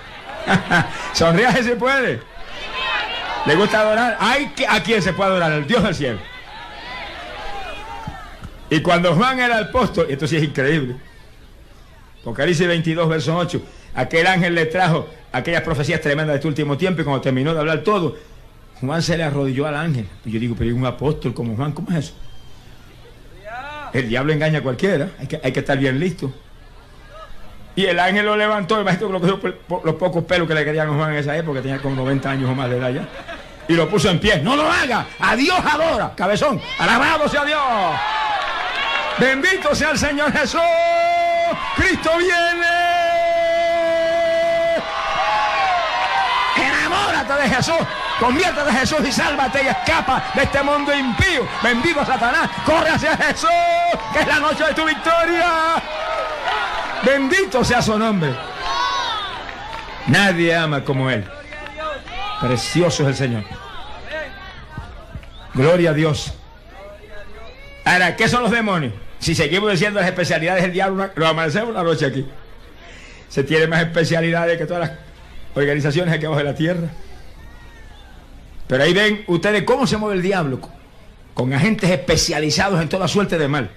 [1.14, 2.20] Sonríase si puede.
[3.48, 4.16] ¿Le gusta adorar?
[4.20, 5.52] ¿Hay ¿A quién se puede adorar?
[5.54, 6.20] El Dios del cielo.
[8.70, 10.98] Y cuando Juan era apóstol, esto sí es increíble.
[12.22, 13.60] Apocalipsis 22, verso 8.
[13.96, 17.60] Aquel ángel le trajo aquellas profecías tremendas de este último tiempo y cuando terminó de
[17.60, 18.18] hablar todo,
[18.82, 20.08] Juan se le arrodilló al ángel.
[20.26, 22.14] Y yo digo, pero un apóstol como Juan, ¿cómo es eso?
[23.94, 26.32] El diablo engaña a cualquiera, hay que, hay que estar bien listo.
[27.80, 29.40] Y el ángel lo levantó, el maestro lo cogió
[29.86, 32.50] los pocos pelos que le querían a Juan en esa época, tenía como 90 años
[32.50, 33.08] o más de edad ya.
[33.70, 34.42] Y lo puso en pie.
[34.42, 35.06] No lo haga.
[35.18, 36.12] A Dios adora.
[36.14, 36.60] Cabezón.
[36.78, 37.62] Alabado sea Dios.
[39.18, 40.60] Bendito sea el Señor Jesús.
[41.78, 42.68] Cristo viene.
[46.58, 47.88] Enamórate de Jesús.
[48.20, 51.48] Conviértete de Jesús y sálvate y escapa de este mundo impío.
[51.64, 52.50] Bendito Satanás.
[52.66, 53.50] Corre hacia Jesús,
[54.12, 55.82] que es la noche de tu victoria.
[57.06, 58.32] Bendito sea su nombre.
[60.08, 61.24] Nadie ama como Él.
[62.42, 63.44] Precioso es el Señor.
[65.54, 66.34] Gloria a Dios.
[67.86, 68.94] Ahora, ¿qué son los demonios?
[69.20, 72.26] Si seguimos diciendo las especialidades del diablo, lo amanecemos una noche aquí.
[73.28, 75.00] Se tiene más especialidades que todas las
[75.56, 76.88] organizaciones aquí abajo de la tierra.
[78.68, 80.60] Pero ahí ven ustedes cómo se mueve el diablo.
[81.34, 83.70] Con agentes especializados en toda suerte de mal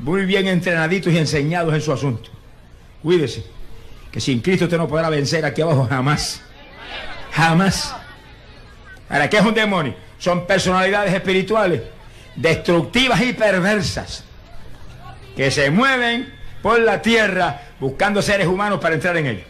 [0.00, 2.30] muy bien entrenaditos y enseñados en su asunto.
[3.02, 3.44] Cuídese.
[4.10, 6.40] Que sin Cristo usted no podrá vencer aquí abajo jamás.
[7.32, 7.94] Jamás.
[9.08, 9.94] ¿Para qué es un demonio?
[10.18, 11.82] Son personalidades espirituales
[12.36, 14.24] destructivas y perversas
[15.36, 16.32] que se mueven
[16.62, 19.44] por la tierra buscando seres humanos para entrar en ella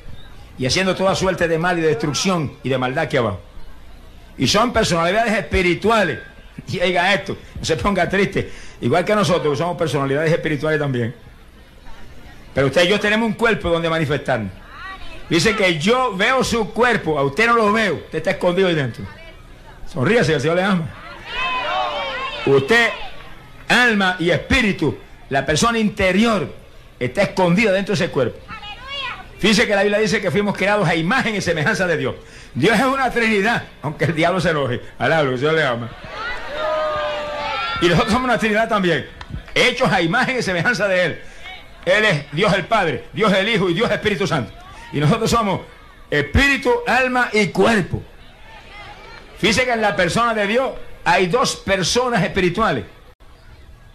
[0.59, 3.41] y haciendo toda suerte de mal y de destrucción y de maldad aquí abajo.
[4.37, 6.19] Y son personalidades espirituales.
[6.69, 8.51] Y oiga esto, no se ponga triste.
[8.81, 11.15] Igual que nosotros, somos personalidades espirituales también.
[12.55, 14.53] Pero usted y yo tenemos un cuerpo donde manifestarnos.
[15.29, 18.75] Dice que yo veo su cuerpo, a usted no lo veo, usted está escondido ahí
[18.75, 19.05] dentro.
[19.93, 20.89] Sonríase, el Señor le ama.
[22.47, 22.91] Usted,
[23.69, 24.99] alma y espíritu,
[25.31, 26.53] la persona interior,
[27.01, 28.39] está escondida dentro de ese cuerpo.
[29.39, 32.15] Fíjese que la Biblia dice que fuimos creados a imagen y semejanza de Dios.
[32.55, 34.81] Dios es una trinidad, aunque el diablo se enoje.
[34.99, 35.91] Alablo, que Dios le ama.
[37.81, 39.07] Y nosotros somos una trinidad también,
[39.55, 41.21] hechos a imagen y semejanza de Él.
[41.85, 44.53] Él es Dios el Padre, Dios el Hijo y Dios el Espíritu Santo.
[44.93, 45.61] Y nosotros somos
[46.11, 48.03] espíritu, alma y cuerpo.
[49.39, 50.71] Fíjese que en la persona de Dios
[51.05, 52.85] hay dos personas espirituales,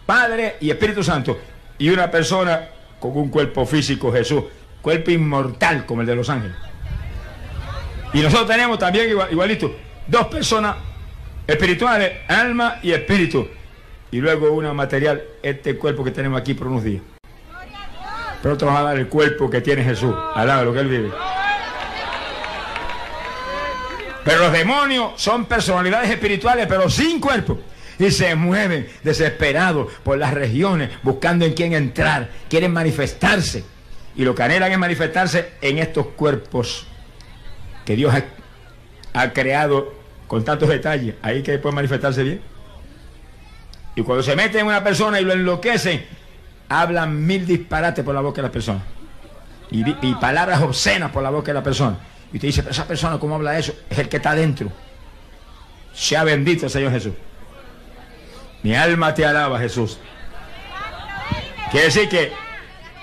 [0.05, 1.39] Padre y Espíritu Santo,
[1.77, 2.69] y una persona
[2.99, 4.43] con un cuerpo físico, Jesús,
[4.81, 6.57] cuerpo inmortal como el de los ángeles.
[8.13, 9.75] Y nosotros tenemos también igualito,
[10.07, 10.75] dos personas
[11.47, 13.47] espirituales, alma y espíritu,
[14.11, 17.01] y luego una material, este cuerpo que tenemos aquí por unos días.
[18.41, 20.79] Pero otros va a dar el cuerpo que tiene Jesús, al lado de lo que
[20.79, 21.11] él vive.
[24.23, 27.59] Pero los demonios son personalidades espirituales, pero sin cuerpo.
[27.97, 32.29] Y se mueven desesperados por las regiones, buscando en quién entrar.
[32.49, 33.63] Quieren manifestarse.
[34.15, 36.87] Y lo que anhelan es manifestarse en estos cuerpos
[37.85, 38.13] que Dios
[39.13, 39.93] ha, creado
[40.27, 41.15] con tantos detalles.
[41.21, 42.41] Ahí que puede manifestarse bien.
[43.99, 46.05] Y cuando se meten en una persona y lo enloquecen,
[46.69, 48.81] hablan mil disparates por la boca de la persona.
[49.71, 49.83] Y,
[50.15, 51.97] palabras obscenas por la boca de la persona.
[52.31, 53.73] Y usted dice, pero esa persona, ¿cómo habla eso?
[53.89, 54.71] Es el que está dentro.
[55.93, 57.11] Sea bendito Señor Jesús.
[58.63, 59.99] Mi alma te alaba, Jesús.
[61.69, 62.31] Quiere decir que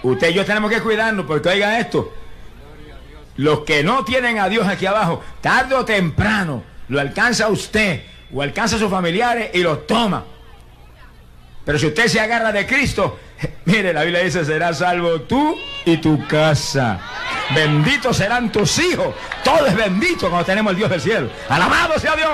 [0.02, 2.10] usted y yo tenemos que cuidarnos, porque oiga esto.
[3.36, 8.00] Los que no tienen a Dios aquí abajo, tarde o temprano, lo alcanza usted
[8.32, 10.24] o alcanza a sus familiares y lo toma.
[11.66, 13.18] Pero si usted se agarra de Cristo,
[13.64, 17.00] mire, la Biblia dice, serás salvo tú y tu casa.
[17.52, 19.08] Benditos serán tus hijos.
[19.42, 21.28] Todo es bendito cuando tenemos el Dios del cielo.
[21.48, 22.28] Alabado sea Dios.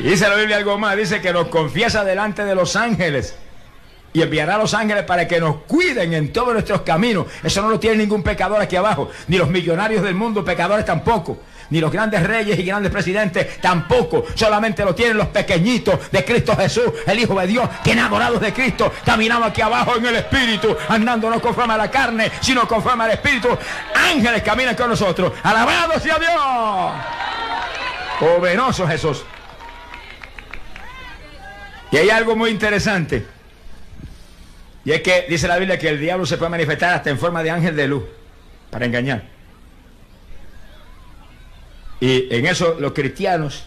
[0.00, 0.96] Y dice la Biblia algo más.
[0.96, 3.36] Dice que nos confiesa delante de los ángeles.
[4.12, 7.26] Y enviará a los ángeles para que nos cuiden en todos nuestros caminos.
[7.44, 9.08] Eso no lo tiene ningún pecador aquí abajo.
[9.28, 11.38] Ni los millonarios del mundo, pecadores tampoco
[11.72, 14.26] ni los grandes reyes y grandes presidentes tampoco.
[14.34, 18.52] Solamente lo tienen los pequeñitos de Cristo Jesús, el Hijo de Dios, que enamorados de
[18.52, 23.04] Cristo, caminamos aquí abajo en el Espíritu, andando no conforme a la carne, sino conforme
[23.04, 23.48] al Espíritu.
[23.94, 25.32] Ángeles caminan con nosotros.
[25.42, 26.92] Alabado sea Dios.
[28.20, 29.24] Poderoso Jesús.
[31.90, 33.26] Y hay algo muy interesante.
[34.84, 37.42] Y es que dice la Biblia que el diablo se puede manifestar hasta en forma
[37.42, 38.04] de ángel de luz
[38.70, 39.31] para engañar.
[42.02, 43.62] Y en eso los cristianos,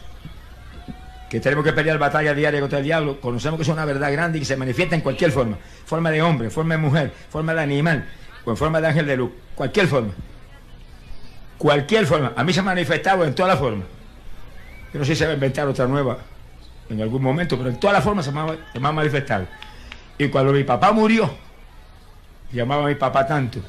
[1.29, 4.38] que tenemos que pelear batalla diaria contra el diablo, conocemos que es una verdad grande
[4.38, 5.57] y que se manifiesta en cualquier forma.
[5.86, 8.05] Forma de hombre, forma de mujer, forma de animal,
[8.43, 9.31] o en forma de ángel de luz.
[9.55, 10.11] Cualquier forma.
[11.57, 12.33] Cualquier forma.
[12.36, 13.86] A mí se ha manifestado en toda la forma.
[14.91, 16.17] Yo no sé si se va a inventar otra nueva
[16.89, 18.41] en algún momento, pero en todas las formas se me,
[18.73, 19.47] se me ha manifestado.
[20.17, 21.33] Y cuando mi papá murió,
[22.51, 23.59] llamaba a mi papá tanto,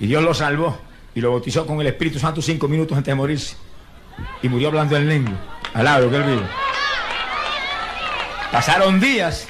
[0.00, 0.76] y Dios lo salvó
[1.16, 3.56] y lo bautizó con el Espíritu Santo cinco minutos antes de morirse.
[4.42, 5.32] Y murió hablando en lengua.
[5.72, 6.46] Alabro que él vive.
[8.52, 9.48] Pasaron días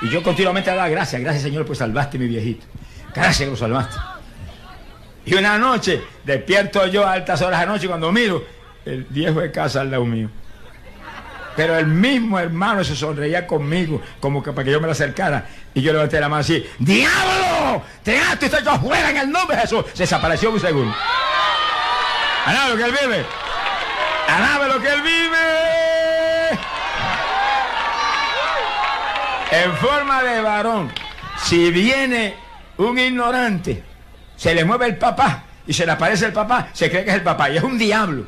[0.00, 1.20] y yo continuamente daba gracias.
[1.20, 2.64] Gracias Señor, pues salvaste mi viejito.
[3.14, 3.96] Gracias que lo salvaste.
[5.26, 8.42] Y una noche, despierto yo a altas horas de noche cuando miro
[8.86, 10.30] el viejo de casa al lado mío.
[11.54, 15.46] Pero el mismo hermano se sonreía conmigo, como que para que yo me lo acercara.
[15.74, 17.82] Y yo levanté la mano así, ¡Diablo!
[18.02, 19.84] ¡Te gasto y estoy yo fuera en el nombre de Jesús!
[19.96, 20.94] Desapareció un segundo.
[22.46, 23.26] Alabe lo que él vive.
[24.28, 25.34] Alabe lo que él vive.
[29.50, 30.92] En forma de varón.
[31.42, 32.36] Si viene
[32.76, 33.82] un ignorante,
[34.36, 37.16] se le mueve el papá y se le aparece el papá, se cree que es
[37.16, 37.50] el papá.
[37.50, 38.26] Y es un diablo.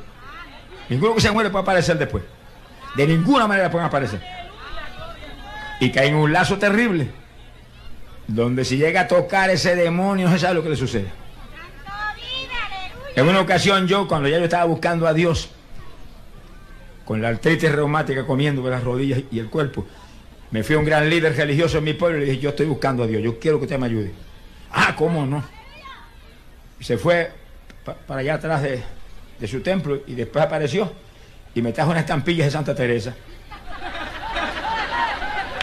[0.88, 2.24] Ninguno que se muere puede aparecer después.
[2.96, 4.20] De ninguna manera pueden aparecer.
[5.80, 7.25] Y caen en un lazo terrible.
[8.28, 11.06] Donde si llega a tocar ese demonio, no se sabe lo que le sucede.
[13.14, 15.48] En una ocasión yo, cuando ya yo estaba buscando a Dios,
[17.04, 19.86] con la artritis reumática comiendo las rodillas y el cuerpo,
[20.50, 22.66] me fui a un gran líder religioso en mi pueblo y le dije, yo estoy
[22.66, 24.12] buscando a Dios, yo quiero que usted me ayude.
[24.70, 25.42] Ah, ¿cómo no?
[26.80, 27.32] Se fue
[28.06, 28.82] para allá atrás de,
[29.38, 30.92] de su templo y después apareció
[31.54, 33.14] y me trajo una estampilla de Santa Teresa.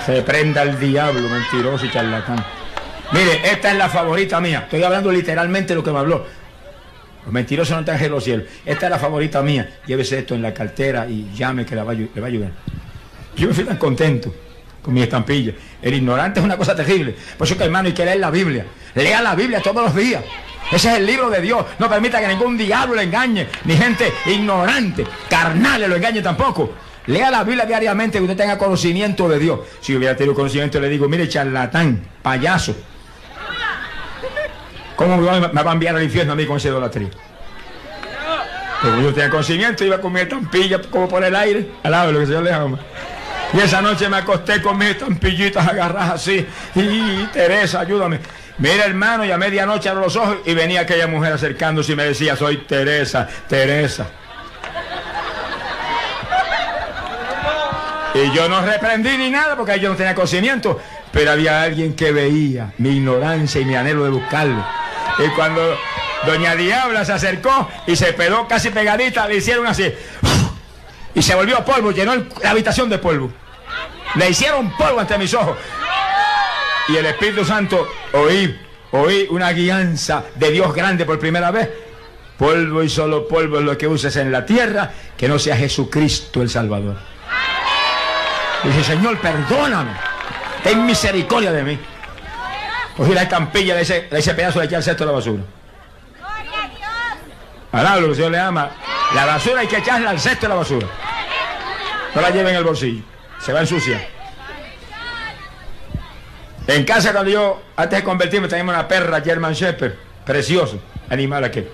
[0.06, 2.44] Se prenda el diablo, mentiroso y charlatán.
[3.14, 4.64] Mire, esta es la favorita mía.
[4.64, 6.26] Estoy hablando literalmente de lo que me habló.
[7.24, 8.48] Los mentirosos no en los cielos.
[8.66, 9.78] Esta es la favorita mía.
[9.86, 12.52] Llévese esto en la cartera y llame que le va, a ayudar.
[13.38, 14.34] Yo me fui tan contento
[14.82, 15.54] con mi estampilla.
[15.82, 17.16] El ignorante es una cosa terrible.
[17.38, 18.66] Por eso que hermano hay que leer la Biblia.
[18.96, 20.22] Lea la Biblia todos los días.
[20.70, 21.66] Ese es el libro de Dios.
[21.80, 26.74] No permita que ningún diablo le engañe, ni gente ignorante, carnal lo engañe tampoco.
[27.06, 29.60] Lea la Biblia diariamente que usted tenga conocimiento de Dios.
[29.82, 32.76] Si hubiera tenido conocimiento, le digo, mire, charlatán, payaso.
[34.96, 37.10] ¿Cómo me va a enviar al infierno a mí con esa idolatría?
[38.82, 42.14] Como yo tenía conocimiento, iba con mi estampilla como por el aire, al lado de
[42.14, 42.80] lo que el Señor le ama.
[43.54, 46.46] Y esa noche me acosté con mis estampillitas agarradas así.
[46.76, 48.20] Y Teresa, ayúdame.
[48.58, 52.04] Mira, hermano, y a medianoche abro los ojos y venía aquella mujer acercándose y me
[52.04, 54.08] decía, soy Teresa, Teresa.
[58.14, 60.80] Y yo no reprendí ni nada porque yo no tenía conocimiento,
[61.12, 64.64] pero había alguien que veía mi ignorancia y mi anhelo de buscarlo.
[65.18, 65.62] Y cuando
[66.26, 69.92] doña Diabla se acercó y se peló casi pegadita, le hicieron así.
[71.16, 73.32] Y se volvió polvo, llenó la habitación de polvo.
[74.16, 75.58] Le hicieron polvo ante mis ojos.
[76.88, 78.60] Y el Espíritu Santo, oí,
[78.92, 81.70] oí una guianza de Dios grande por primera vez.
[82.38, 86.42] Polvo y solo polvo es lo que uses en la tierra, que no sea Jesucristo
[86.42, 87.13] el Salvador.
[88.64, 89.92] Dice, Señor, perdóname.
[90.64, 91.80] Ten misericordia de mí.
[92.96, 95.44] Cogí la estampilla de ese, ese pedazo de echar el cesto de la basura.
[97.72, 98.72] Ahora lo que el Señor le ama.
[99.16, 100.88] La basura hay que echarla al cesto de la basura.
[102.16, 103.04] No la lleven en el bolsillo.
[103.40, 104.08] Se va a ensuciar.
[106.68, 109.96] En casa cuando yo, antes de convertirme, teníamos una perra German Shepherd.
[110.24, 110.80] Precioso.
[111.10, 111.68] Animal aquel.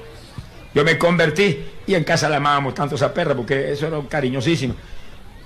[0.74, 4.76] Yo me convertí y en casa la amábamos tanto esa perra porque eso era cariñosísimo.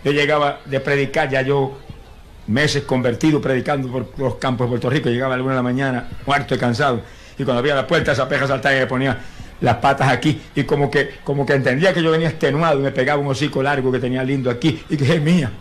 [0.03, 1.77] Yo llegaba de predicar, ya yo
[2.47, 5.63] meses convertido predicando por los campos de Puerto Rico, llegaba a la una de la
[5.63, 7.01] mañana, muerto y cansado,
[7.37, 9.17] y cuando abría la puerta esa peja saltaba y me ponía
[9.61, 12.91] las patas aquí, y como que, como que entendía que yo venía extenuado y me
[12.91, 15.51] pegaba un hocico largo que tenía lindo aquí, y que es mía.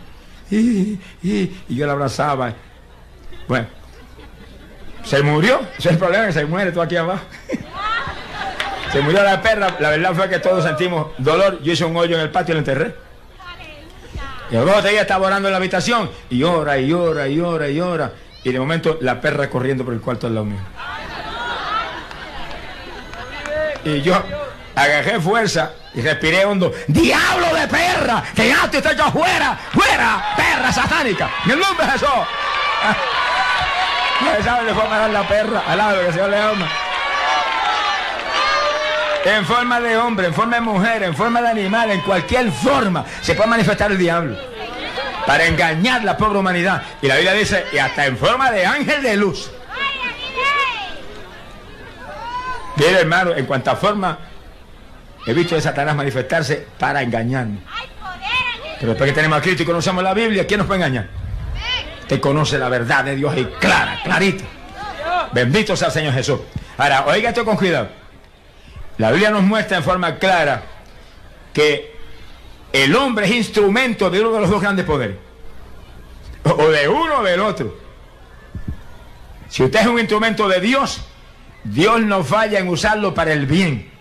[0.51, 0.99] Y,
[1.69, 2.53] yo la abrazaba.
[3.47, 3.67] Bueno,
[5.03, 7.23] se murió, ese es el problema, que se muere todo aquí abajo.
[8.91, 12.15] se murió la perra, la verdad fue que todos sentimos dolor, yo hice un hoyo
[12.15, 13.02] en el patio y la enterré.
[14.53, 17.75] Y luego ella estaba orando en la habitación y llora y llora y llora y
[17.75, 18.11] llora.
[18.43, 20.59] Y de momento la perra corriendo por el cuarto al lado mío.
[23.83, 24.21] Y yo
[24.75, 26.71] agarré fuerza y respiré hondo.
[26.85, 28.23] ¡Diablo de perra!
[28.35, 29.59] ¡Que ya te estoy yo fuera!
[29.73, 30.35] ¡Fuera!
[30.37, 31.31] ¡Perra satánica!
[31.45, 32.09] ¡En el nombre de Jesús!
[34.21, 36.69] ¿No sabe le fue a parar la perra al lado que Señor le ama?
[39.25, 43.05] En forma de hombre, en forma de mujer, en forma de animal, en cualquier forma,
[43.21, 44.37] se puede manifestar el diablo
[45.25, 46.83] para engañar la pobre humanidad.
[47.01, 49.51] Y la Biblia dice, y hasta en forma de ángel de luz.
[52.75, 54.17] Mire hermano, en cuanta forma
[55.25, 57.61] he visto a Satanás manifestarse para engañarnos.
[58.79, 61.07] Pero después que tenemos a Cristo y conocemos la Biblia, ¿quién nos puede engañar?
[62.01, 64.43] Usted conoce la verdad de Dios y clara, clarita.
[65.31, 66.39] Bendito sea el Señor Jesús.
[66.77, 68.02] Ahora, oiga esto con cuidado.
[68.97, 70.63] La Biblia nos muestra en forma clara
[71.51, 71.93] que
[72.71, 75.17] el hombre es instrumento de uno de los dos grandes poderes.
[76.43, 77.77] O de uno o del otro.
[79.49, 81.01] Si usted es un instrumento de Dios,
[81.63, 83.91] Dios no falla en usarlo para el bien.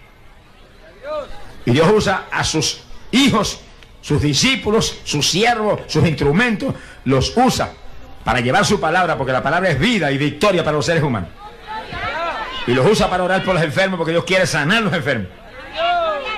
[1.64, 2.80] Y Dios usa a sus
[3.12, 3.61] hijos,
[4.01, 6.74] sus discípulos, sus siervos, sus instrumentos,
[7.05, 7.72] los usa
[8.24, 11.30] para llevar su palabra, porque la palabra es vida y victoria para los seres humanos.
[12.67, 15.29] Y los usa para orar por los enfermos porque Dios quiere sanar los enfermos.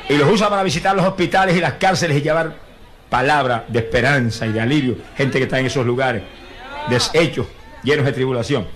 [0.09, 2.57] Y los usa para visitar los hospitales y las cárceles y llevar
[3.09, 4.97] palabra de esperanza y de alivio.
[5.17, 6.23] Gente que está en esos lugares,
[6.89, 7.47] deshechos,
[7.83, 8.67] llenos de tribulación.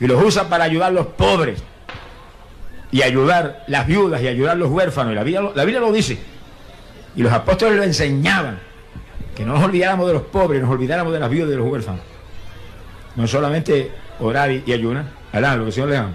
[0.00, 1.62] Y los usa para ayudar a los pobres.
[2.90, 5.12] Y ayudar las viudas y ayudar a los huérfanos.
[5.12, 6.18] Y la Biblia, la Biblia lo dice.
[7.16, 8.58] Y los apóstoles lo enseñaban.
[9.34, 11.68] Que no nos olvidáramos de los pobres, nos olvidáramos de las viudas y de los
[11.68, 12.00] huérfanos.
[13.16, 13.90] No solamente
[14.20, 15.06] orar y, ayunar.
[15.32, 16.12] Alá, lo que el Señor le ama.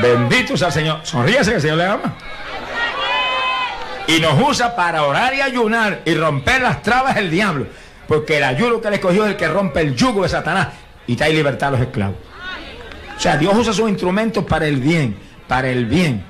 [0.00, 1.00] Bendito sea el Señor.
[1.02, 2.14] Sonríese que el Señor le ama.
[4.06, 7.66] Y nos usa para orar y ayunar y romper las trabas del diablo.
[8.06, 10.68] Porque el ayuno que le escogió es el que rompe el yugo de Satanás
[11.06, 12.16] y trae libertad a los esclavos.
[13.16, 15.16] O sea, Dios usa sus instrumentos para el bien,
[15.48, 16.24] para el bien,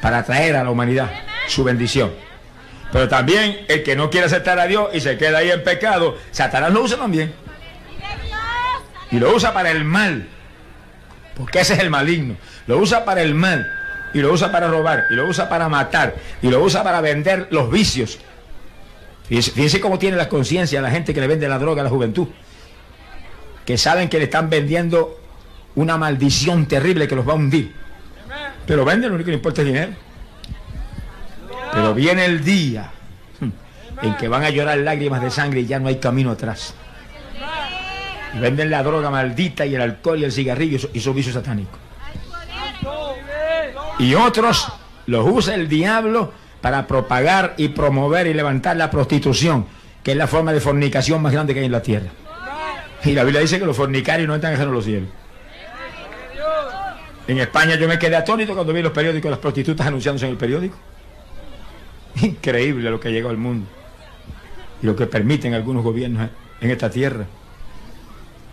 [0.00, 1.10] para traer a la humanidad
[1.48, 2.12] su bendición.
[2.92, 6.18] Pero también el que no quiere aceptar a Dios y se queda ahí en pecado,
[6.30, 7.34] Satanás lo usa también.
[9.10, 10.26] Y lo usa para el mal
[11.36, 12.36] Porque ese es el maligno.
[12.66, 13.70] Lo usa para el mal,
[14.14, 17.48] y lo usa para robar, y lo usa para matar, y lo usa para vender
[17.50, 18.18] los vicios.
[19.28, 22.28] Fíjense, cómo tiene la conciencia la gente que le vende la droga a la juventud.
[23.64, 25.18] Que saben que le están vendiendo
[25.74, 27.72] una maldición terrible que los va a hundir.
[28.66, 29.92] Pero venden, lo único que importa es dinero.
[31.72, 32.90] Pero viene el día
[34.02, 36.74] en que van a llorar lágrimas de sangre y ya no hay camino atrás.
[38.40, 41.78] Venden la droga maldita y el alcohol y el cigarrillo y su vicio satánico.
[43.98, 44.72] Y otros
[45.06, 49.66] los usa el diablo para propagar y promover y levantar la prostitución,
[50.02, 52.10] que es la forma de fornicación más grande que hay en la tierra.
[53.04, 55.08] Y la Biblia dice que los fornicarios no entran en los cielos.
[57.26, 60.38] En España yo me quedé atónito cuando vi los periódicos, las prostitutas anunciándose en el
[60.38, 60.76] periódico.
[62.20, 63.66] Increíble lo que llegó al mundo
[64.82, 66.28] y lo que permiten algunos gobiernos
[66.60, 67.26] en esta tierra.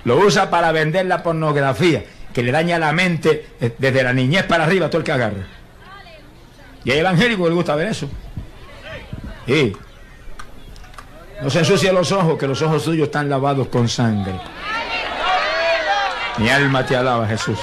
[0.05, 2.05] Lo usa para vender la pornografía,
[2.39, 5.45] que le daña la mente desde la niñez para arriba todo el que agarra.
[6.85, 8.09] Y hay evangélico que le gusta ver eso.
[9.45, 9.73] Y
[11.41, 14.39] no se ensucie los ojos, que los ojos suyos están lavados con sangre.
[16.37, 17.59] Mi alma te alaba, Jesús.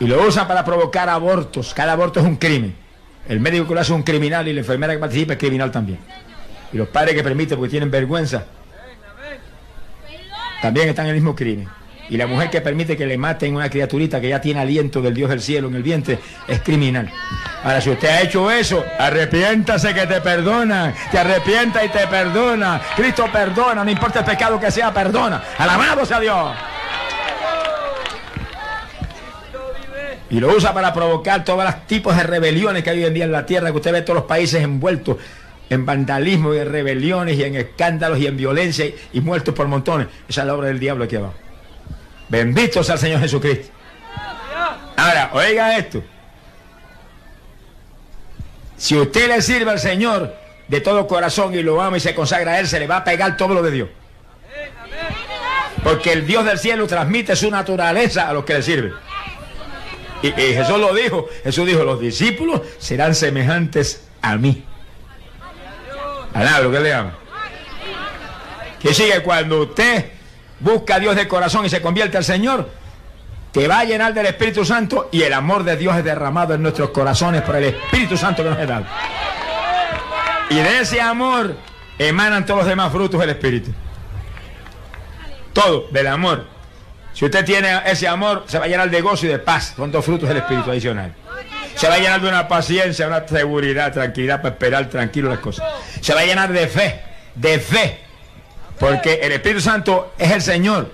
[0.00, 1.72] Y lo usa para provocar abortos.
[1.72, 2.74] Cada aborto es un crimen.
[3.28, 5.70] El médico que lo hace es un criminal y la enfermera que participa es criminal
[5.70, 6.00] también.
[6.72, 8.44] Y los padres que permiten porque tienen vergüenza
[10.60, 11.68] también están en el mismo crimen.
[12.08, 15.14] Y la mujer que permite que le maten una criaturita que ya tiene aliento del
[15.14, 17.10] Dios del cielo en el vientre es criminal.
[17.64, 20.94] Ahora, si usted ha hecho eso, arrepiéntase que te perdona.
[21.10, 22.80] Te arrepienta y te perdona.
[22.94, 25.42] Cristo perdona, no importa el pecado que sea, perdona.
[25.58, 26.52] Alabado sea Dios.
[30.30, 33.24] Y lo usa para provocar todos los tipos de rebeliones que hay hoy en día
[33.24, 35.16] en la tierra, que usted ve todos los países envueltos
[35.70, 40.08] en vandalismo y en rebeliones y en escándalos y en violencia y, muertos por montones.
[40.28, 41.45] Esa es la obra del diablo aquí abajo.
[42.28, 43.68] Bendito sea el Señor Jesucristo.
[44.96, 46.02] Ahora, oiga esto.
[48.76, 50.34] Si usted le sirve al Señor
[50.68, 53.04] de todo corazón y lo ama y se consagra a Él, se le va a
[53.04, 53.88] pegar todo lo de Dios.
[55.82, 58.92] Porque el Dios del cielo transmite su naturaleza a los que le sirven.
[60.22, 61.28] Y, Jesús lo dijo.
[61.44, 64.64] Jesús dijo, los discípulos serán semejantes a mí.
[66.62, 67.14] lo que le llama.
[68.80, 70.15] Que sigue cuando usted
[70.60, 72.68] busca a Dios de corazón y se convierte al Señor,
[73.52, 76.62] te va a llenar del Espíritu Santo y el amor de Dios es derramado en
[76.62, 78.86] nuestros corazones por el Espíritu Santo que nos ha dado.
[80.50, 81.56] Y de ese amor
[81.98, 83.72] emanan todos los demás frutos del Espíritu.
[85.52, 86.46] Todo, del amor.
[87.14, 89.72] Si usted tiene ese amor, se va a llenar de gozo y de paz.
[89.74, 91.14] Son dos frutos del Espíritu adicional.
[91.76, 95.66] Se va a llenar de una paciencia, una seguridad, tranquilidad para esperar tranquilo las cosas.
[96.00, 97.00] Se va a llenar de fe,
[97.34, 98.05] de fe
[98.78, 100.90] porque el Espíritu Santo es el Señor.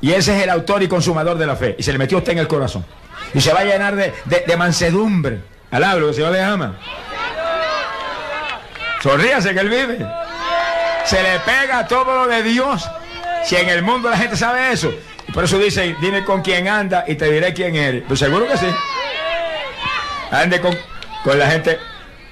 [0.00, 1.76] Y ese es el autor y consumador de la fe.
[1.78, 2.84] Y se le metió usted en el corazón.
[3.32, 5.40] Y se va a llenar de, mansedumbre.
[5.70, 6.78] Alabro, que el Señor le ama.
[9.02, 10.06] Sonríase que Él vive.
[11.04, 12.88] Se le pega todo lo de Dios.
[13.44, 14.92] Si en el mundo la gente sabe eso.
[15.32, 18.04] Por eso dice, dime con quién anda y te diré quién eres.
[18.06, 18.66] Pues seguro que sí.
[20.30, 20.76] Ande con,
[21.22, 21.78] con la gente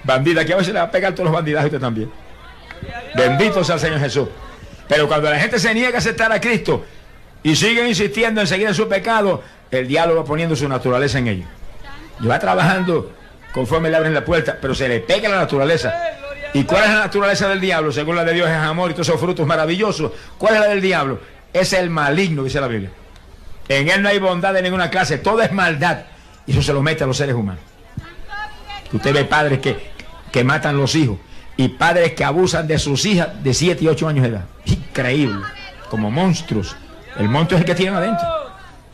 [0.05, 2.11] bandida, que a veces le va a pegar todos los bandidos y usted también.
[3.14, 4.28] Bendito sea el Señor Jesús.
[4.88, 6.84] Pero cuando la gente se niega a aceptar a Cristo
[7.42, 11.28] y sigue insistiendo en seguir en su pecado, el diablo va poniendo su naturaleza en
[11.28, 11.48] ellos.
[12.20, 13.12] Y va trabajando
[13.52, 15.94] conforme le abren la puerta, pero se le pega la naturaleza.
[16.54, 17.92] ¿Y cuál es la naturaleza del diablo?
[17.92, 20.12] Según la de Dios es amor y todos esos frutos maravillosos.
[20.36, 21.20] ¿Cuál es la del diablo?
[21.52, 22.90] Es el maligno, dice la Biblia.
[23.68, 26.04] En él no hay bondad de ninguna clase, todo es maldad.
[26.46, 27.62] Y eso se lo mete a los seres humanos.
[28.92, 29.90] Usted ve padres que,
[30.30, 31.18] que matan los hijos
[31.57, 34.44] y padres que abusan de sus hijas de 7 y 8 años de edad.
[34.64, 35.42] Increíble,
[35.90, 36.76] como monstruos.
[37.18, 38.26] El monstruo es el que tienen adentro.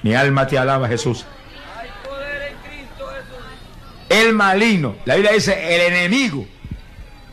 [0.03, 1.25] Mi alma te alaba, Jesús.
[4.09, 6.47] El maligno, la Biblia dice el enemigo,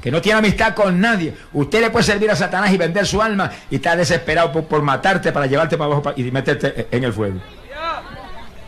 [0.01, 1.33] que no tiene amistad con nadie.
[1.53, 5.31] Usted le puede servir a Satanás y vender su alma y está desesperado por, matarte
[5.31, 7.39] para llevarte para abajo y meterte en el fuego.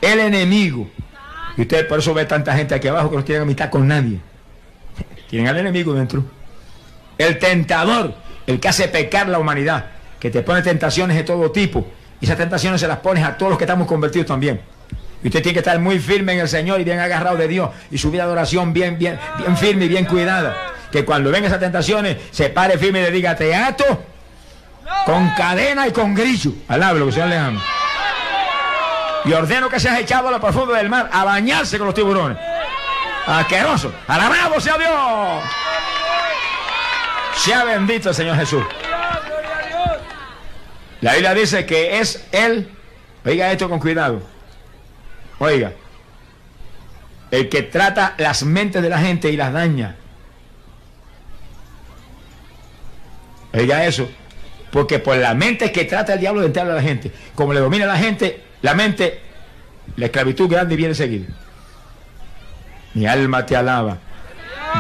[0.02, 0.90] El enemigo.
[1.58, 4.20] Y usted por eso ve tanta gente aquí abajo que no tiene amistad con nadie.
[5.30, 6.24] Tienen al enemigo dentro.
[7.18, 8.16] El tentador,
[8.46, 9.86] el que hace pecar la humanidad,
[10.20, 11.86] que te pone tentaciones de todo tipo.
[12.20, 14.62] Y esas tentaciones se las pones a todos los que estamos convertidos también.
[15.24, 17.70] Y usted tiene que estar muy firme en el Señor y bien agarrado de Dios.
[17.92, 20.74] Y su vida de oración bien, bien, bien firme y bien cuidada.
[20.92, 24.04] Que cuando vengan esas tentaciones, se pare firme y le diga, te ato
[25.06, 26.52] con cadena y con grillo.
[26.68, 27.64] Alablo, que Señor le ama.
[29.26, 32.38] Y ordeno que seas echado a lo profundo del mar a bañarse con los tiburones.
[33.26, 33.94] Asqueroso.
[34.08, 35.67] Alabado sea Dios.
[37.38, 38.64] Sea bendito Señor Jesús.
[41.02, 42.70] La Biblia dice que es Él,
[43.28, 44.22] Oiga esto con cuidado.
[45.40, 45.74] Oiga.
[47.30, 49.98] El que trata las mentes de la gente y las daña.
[53.54, 54.10] Oiga eso.
[54.72, 57.12] Porque por la mente que trata el diablo de entrar a la gente.
[57.36, 59.20] Como le domina a la gente, la mente,
[59.98, 61.28] la esclavitud grande viene seguida.
[62.94, 63.98] Mi alma te alaba.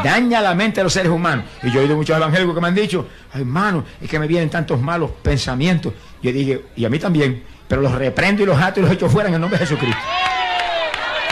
[0.03, 1.45] Daña la mente de los seres humanos.
[1.63, 4.49] Y yo he oído muchos evangélicos que me han dicho, hermano, es que me vienen
[4.49, 5.93] tantos malos pensamientos.
[6.21, 9.09] Yo dije, y a mí también, pero los reprendo y los ato y los echo
[9.09, 10.01] fuera en el nombre de Jesucristo.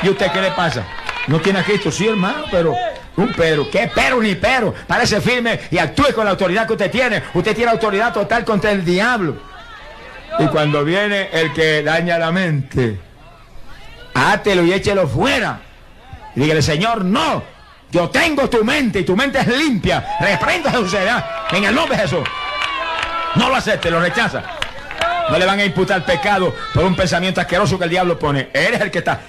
[0.04, 0.86] ¿Y usted qué le pasa?
[1.28, 2.76] No tiene a Cristo, sí, hermano, pero
[3.18, 4.74] un pero, ¿qué pero ni pero?
[4.88, 7.24] Parece firme y actúe con la autoridad que usted tiene.
[7.34, 9.38] Usted tiene autoridad total contra el diablo.
[10.38, 13.00] Y cuando viene el que daña la mente,
[14.14, 15.62] átelo y échelo fuera.
[16.36, 17.55] Y dígale, Señor, no.
[17.92, 20.18] Yo tengo tu mente y tu mente es limpia.
[20.20, 22.28] Reprenda su sociedad en el nombre de Jesús.
[23.36, 24.44] No lo acepte, lo rechaza.
[25.30, 28.50] No le van a imputar pecado por un pensamiento asqueroso que el diablo pone.
[28.54, 29.22] Eres el que está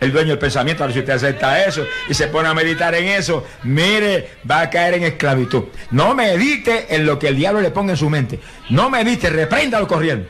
[0.00, 0.82] el dueño del pensamiento.
[0.82, 4.70] Ahora si usted acepta eso y se pone a meditar en eso, mire, va a
[4.70, 5.64] caer en esclavitud.
[5.90, 8.40] No medite en lo que el diablo le ponga en su mente.
[8.70, 10.26] No medite, repréndalo corriendo.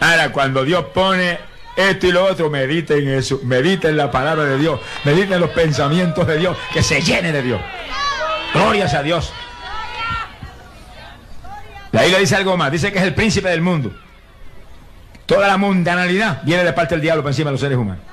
[0.00, 1.38] Ahora, cuando Dios pone
[1.76, 5.40] esto y lo otro, medite en eso, medite en la palabra de Dios, medite en
[5.40, 7.60] los pensamientos de Dios, que se llene de Dios.
[8.52, 9.32] Glorias a Dios.
[11.90, 13.92] La Biblia dice algo más, dice que es el príncipe del mundo.
[15.26, 18.04] Toda la mundanalidad viene de parte del diablo para encima de los seres humanos.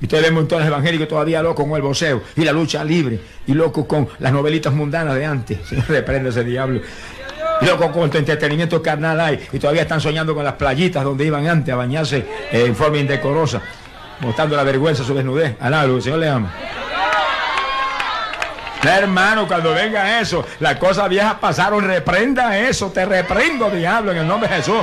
[0.00, 3.54] Y ustedes ven montones evangélicos todavía locos con el boceo y la lucha libre y
[3.54, 5.58] locos con las novelitas mundanas de antes.
[5.88, 6.80] Reprende ese diablo.
[7.92, 11.72] Con tu entretenimiento carnal hay y todavía están soñando con las playitas donde iban antes
[11.72, 12.18] a bañarse
[12.52, 13.60] eh, en forma indecorosa,
[14.20, 15.56] mostrando la vergüenza, su desnudez.
[15.60, 16.52] Análogo, el Señor le ama.
[18.82, 24.26] Hermano, cuando venga eso, las cosas viejas pasaron, reprenda eso, te reprendo, diablo, en el
[24.28, 24.78] nombre de Jesús.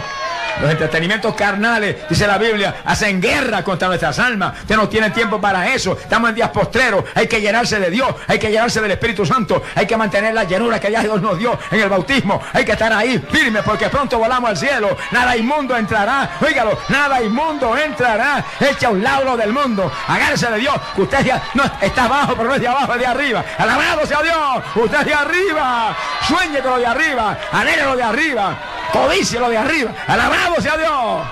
[0.61, 4.61] Los entretenimientos carnales, dice la Biblia, hacen guerra contra nuestras almas.
[4.61, 5.97] Usted no tiene tiempo para eso.
[5.99, 7.03] Estamos en días postreros.
[7.13, 8.07] Hay que llenarse de Dios.
[8.27, 9.61] Hay que llenarse del Espíritu Santo.
[9.75, 12.41] Hay que mantener la llenura que ya Dios nos dio en el bautismo.
[12.53, 14.95] Hay que estar ahí firmes porque pronto volamos al cielo.
[15.11, 16.37] Nada inmundo entrará.
[16.41, 18.43] Óigalo, nada inmundo entrará.
[18.59, 19.91] Echa un lado del mundo.
[20.07, 20.75] Agárrese de Dios.
[20.97, 23.43] Usted no está abajo, pero no es de abajo, es de arriba.
[23.57, 24.63] Alabado sea Dios.
[24.75, 25.95] Usted es de arriba.
[26.27, 27.37] Sueñe con lo de arriba.
[27.51, 28.57] Anhele lo de arriba.
[28.91, 29.91] Codicia lo de arriba.
[30.07, 31.23] Alabado sea Dios.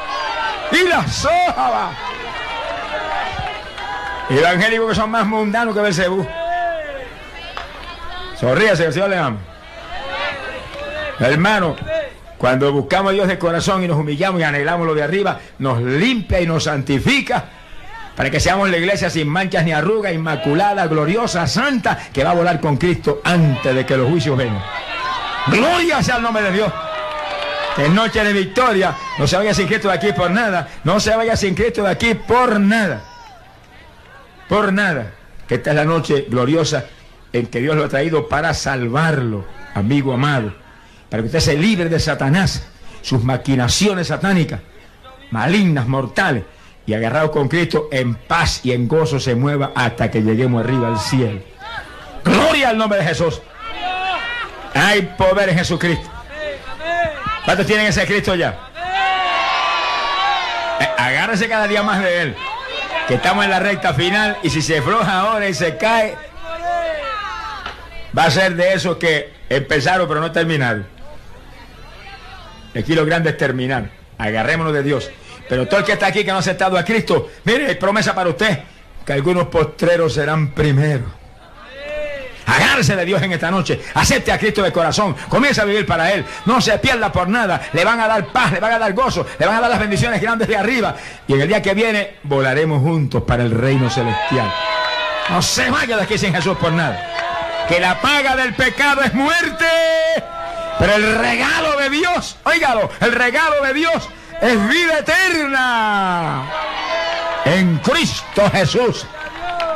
[0.72, 1.92] Y la soja.
[4.30, 6.26] Evangélicos que son más mundanos que Belcebú.
[8.40, 9.18] Sonríase, el Señor le.
[11.20, 11.76] Hermano,
[12.38, 15.82] cuando buscamos a Dios de corazón y nos humillamos y anhelamos lo de arriba, nos
[15.82, 17.46] limpia y nos santifica
[18.16, 22.36] para que seamos la iglesia sin manchas ni arrugas, inmaculada, gloriosa, santa, que va a
[22.36, 24.62] volar con Cristo antes de que los juicios vengan.
[25.48, 26.74] Gloria sea el nombre de Dios.
[27.78, 31.16] En noche de victoria, no se vaya sin Cristo de aquí por nada, no se
[31.16, 33.02] vaya sin Cristo de aquí por nada.
[34.48, 35.12] Por nada.
[35.48, 36.86] Que esta es la noche gloriosa
[37.32, 40.54] en que Dios lo ha traído para salvarlo, amigo amado.
[41.10, 42.68] Para que usted se libre de Satanás,
[43.02, 44.62] sus maquinaciones satánicas,
[45.32, 46.44] malignas, mortales,
[46.86, 50.90] y agarrado con Cristo en paz y en gozo se mueva hasta que lleguemos arriba
[50.90, 51.42] al cielo.
[52.24, 53.42] Gloria al nombre de Jesús.
[54.74, 56.13] Hay poder en Jesucristo.
[57.46, 58.58] ¿Cuántos tienen ese Cristo ya?
[60.80, 62.36] Eh, agárrese cada día más de Él.
[63.08, 66.16] Que estamos en la recta final y si se floja ahora y se cae,
[68.18, 70.88] va a ser de esos que empezaron pero no terminaron.
[72.76, 73.90] Aquí lo grande es terminar.
[74.18, 75.12] Agarrémonos de Dios.
[75.50, 78.16] Pero todo el que está aquí que no ha aceptado a Cristo, mire, hay promesa
[78.16, 78.60] para usted,
[79.06, 81.23] que algunos postreros serán primeros.
[82.46, 83.82] Agárrese de Dios en esta noche.
[83.94, 85.16] Acepte a Cristo de corazón.
[85.30, 86.26] Comienza a vivir para Él.
[86.46, 87.70] No se pierda por nada.
[87.74, 89.80] Le van a dar paz, le van a dar gozo, le van a dar las
[89.80, 90.96] bendiciones grandes de arriba.
[91.28, 94.52] Y en el día que viene volaremos juntos para el reino celestial.
[95.30, 97.66] No se vaya de aquí sin Jesús por nada.
[97.68, 99.66] Que la paga del pecado es muerte.
[100.80, 104.10] Pero el regalo de Dios, óigalo, el regalo de Dios
[104.42, 106.44] es vida eterna.
[107.46, 109.06] En Cristo Jesús,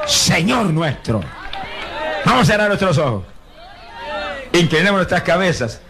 [0.06, 1.22] Señor nuestro.
[2.26, 3.24] Vamos a cerrar nuestros ojos.
[4.54, 5.82] Inclinemos nuestras cabezas.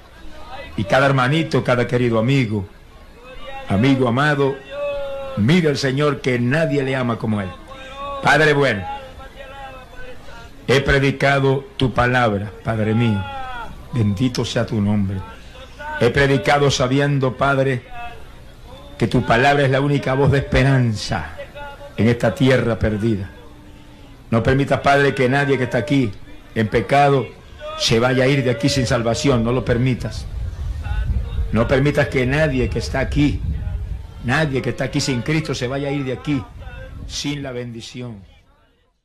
[0.76, 2.68] Y cada hermanito, cada querido amigo,
[3.68, 4.56] amigo amado,
[5.38, 7.50] mire al Señor que nadie le ama como Él.
[8.22, 8.86] Padre bueno,
[10.68, 13.24] he predicado tu palabra, Padre mío.
[13.94, 15.18] Bendito sea tu nombre.
[16.00, 17.84] He predicado sabiendo, Padre,
[18.98, 21.32] que tu palabra es la única voz de esperanza
[21.96, 23.32] en esta tierra perdida.
[24.32, 26.12] No permitas, Padre, que nadie que está aquí
[26.56, 27.28] en pecado
[27.80, 29.44] se vaya a ir de aquí sin salvación.
[29.44, 30.26] No lo permitas.
[31.52, 33.42] No permitas que nadie que está aquí
[34.28, 36.44] Nadie que está aquí sin Cristo se vaya a ir de aquí
[37.08, 38.18] sin la bendición.